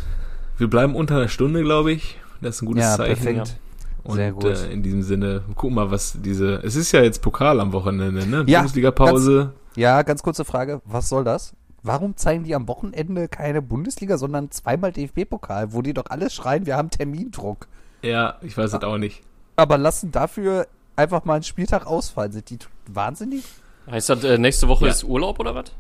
[0.58, 2.20] Wir bleiben unter einer Stunde, glaube ich.
[2.42, 3.24] Das ist ein gutes Ja, Zeichen.
[3.24, 3.58] perfekt.
[4.04, 4.46] Und Sehr gut.
[4.46, 6.56] Äh, in diesem Sinne, guck mal, was diese.
[6.64, 8.44] Es ist ja jetzt Pokal am Wochenende, ne?
[8.48, 9.54] Ja, Bundesliga-Pause.
[9.76, 10.82] Ja, ganz kurze Frage.
[10.86, 11.54] Was soll das?
[11.84, 16.66] warum zeigen die am Wochenende keine Bundesliga, sondern zweimal DFB-Pokal, wo die doch alles schreien,
[16.66, 17.68] wir haben Termindruck.
[18.02, 19.22] Ja, ich weiß es auch nicht.
[19.56, 20.68] Aber lassen dafür
[20.98, 22.34] einfach mal einen Spieltag ausfallen.
[22.34, 22.58] Sind die
[22.88, 23.46] wahnsinnig?
[23.90, 24.92] Heißt das, äh, nächste Woche Ja.
[24.92, 25.72] ist Urlaub oder was?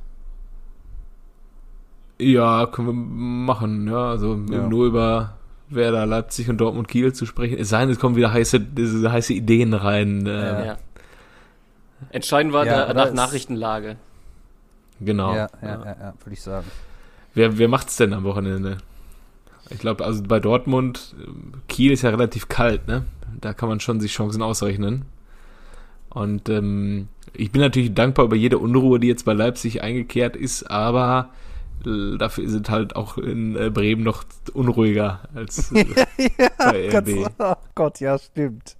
[2.19, 4.09] Ja, können wir machen, ja.
[4.11, 4.67] Also Ja.
[4.67, 5.36] nur über
[5.69, 7.57] Werder, Leipzig und Dortmund Kiel zu sprechen.
[7.57, 10.25] Es sei denn, es kommen wieder heiße, diese heiße Ideen rein.
[10.25, 10.77] Äh, Ja.
[12.11, 13.95] Entscheiden wir Ja, nach Nachrichtenlage.
[14.99, 15.33] Genau.
[15.33, 16.67] Ja, ja, ja, ja würde ich sagen.
[17.33, 18.77] Wer, wer macht's denn am Wochenende?
[19.69, 21.15] Ich glaube, also bei Dortmund,
[21.67, 23.05] Kiel ist ja relativ kalt, ne?
[23.41, 25.05] Da kann man schon sich Chancen ausrechnen.
[26.09, 30.69] Und ähm, ich bin natürlich dankbar über jede Unruhe, die jetzt bei Leipzig eingekehrt ist,
[30.69, 31.47] aber äh,
[31.83, 34.23] dafür ist es halt auch in äh, Bremen noch
[34.53, 35.85] unruhiger als äh,
[36.57, 37.31] bei Ganz, RB.
[37.39, 38.75] oh Gott, ja, stimmt.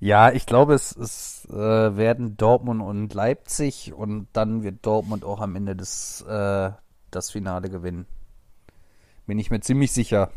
[0.00, 1.56] Ja, ich glaube, es, es äh,
[1.96, 6.70] werden Dortmund und Leipzig und dann wird Dortmund auch am Ende des, äh,
[7.10, 8.06] das Finale gewinnen.
[9.26, 10.30] Bin ich mir ziemlich sicher.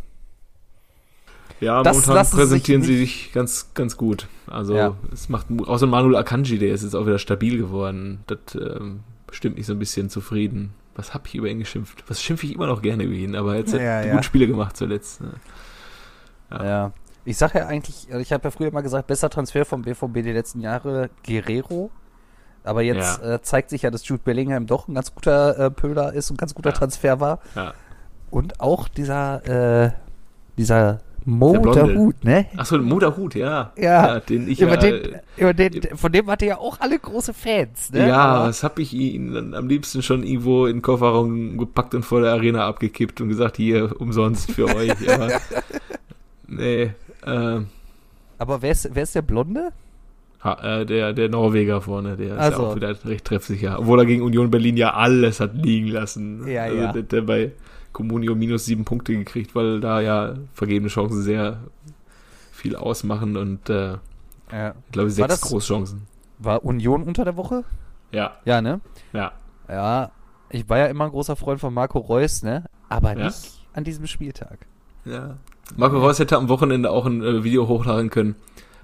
[1.59, 4.27] Ja, Das momentan präsentieren sich sie sich ganz, ganz gut.
[4.47, 4.95] Also Ja.
[5.13, 8.23] es macht außer Manuel Akanji, der ist jetzt auch wieder stabil geworden.
[8.25, 9.01] Das ähm,
[9.31, 10.73] stimmt mich so ein bisschen zufrieden.
[10.95, 12.03] Was hab ich über ihn geschimpft?
[12.09, 14.11] Was schimpfe ich immer noch gerne über ihn, aber jetzt hat Ja, er ja.
[14.13, 15.21] gute Spiele gemacht zuletzt.
[15.21, 15.31] Ne?
[16.51, 16.63] Ja.
[16.65, 16.91] Ja.
[17.23, 20.31] Ich sage ja eigentlich, ich habe ja früher mal gesagt, besser Transfer vom BVB die
[20.33, 21.91] letzten Jahre Guerrero.
[22.63, 26.13] Aber jetzt äh, zeigt sich ja, dass Jude Bellingham doch ein ganz guter äh, Pöler
[26.13, 26.73] ist und ein ganz guter.
[26.73, 27.39] Transfer war.
[28.29, 29.91] Und auch dieser, äh,
[30.57, 31.95] dieser Mo Der der Blonde.
[31.99, 32.45] Hut, ne?
[32.57, 33.71] Achso, Moderhut, ja.
[33.77, 34.19] Ja.
[34.19, 37.91] den ich über ja, den, über den, von dem hatte ja auch alle große Fans,
[37.91, 38.07] ne?
[38.07, 41.93] ja, Aber- was hab ich ihn dann am liebsten schon irgendwo in den Kofferraum gepackt
[41.93, 44.91] und vor der Arena abgekippt und gesagt, hier, umsonst für euch.
[45.09, 45.29] Aber,
[46.47, 46.91] nee,
[47.25, 47.67] ähm,
[48.37, 49.69] aber wer ist, wer ist der Blonde?
[50.43, 52.61] Ha, äh, der, der Norweger vorne, der ist Also.
[52.63, 53.77] ja auch wieder recht treffsicher.
[53.77, 56.47] Obwohl er gegen Union Berlin ja alles hat liegen lassen.
[56.47, 56.91] Ja, also ja.
[56.93, 57.51] Der, der bei
[57.93, 61.59] Comunio minus sieben Punkte gekriegt, weil da ja vergebene Chancen sehr
[62.51, 63.97] viel ausmachen und äh,
[64.51, 64.73] Ja.
[64.85, 66.07] ich glaube War sechs das- Großchancen.
[66.39, 67.63] War Union unter der Woche?
[68.11, 68.81] Ja, Ja, ne?
[69.13, 69.31] ja.
[69.69, 70.11] Ja,
[70.49, 72.65] ich war ja immer ein großer Freund von Marco Reus, ne?
[72.89, 73.25] Aber Ja.
[73.25, 74.59] nicht an diesem Spieltag.
[75.05, 75.37] ja.
[75.77, 78.35] Marco Reus hätte am Wochenende auch ein äh, Video hochladen können.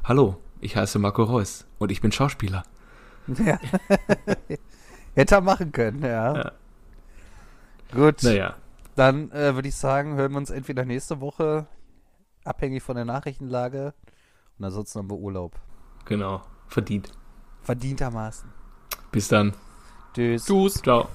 [0.05, 2.63] Hallo, ich heiße Marco Reus und ich bin Schauspieler.
[3.43, 3.59] Ja.
[5.15, 6.33] Hätte er machen können, ja.
[6.35, 6.51] Ja.
[7.93, 8.55] Gut, Naja,
[8.97, 11.67] dann äh, würde ich sagen, hören wir uns entweder nächste Woche,
[12.43, 13.93] abhängig von der Nachrichtenlage,
[14.57, 15.55] und ansonsten haben wir Urlaub.
[16.05, 16.41] genau.
[16.67, 17.11] Verdient.
[17.61, 18.49] Verdientermaßen.
[19.11, 19.53] Bis dann.
[20.13, 20.45] Tschüss.
[20.45, 20.81] Tschüss.
[20.81, 21.07] Ciao.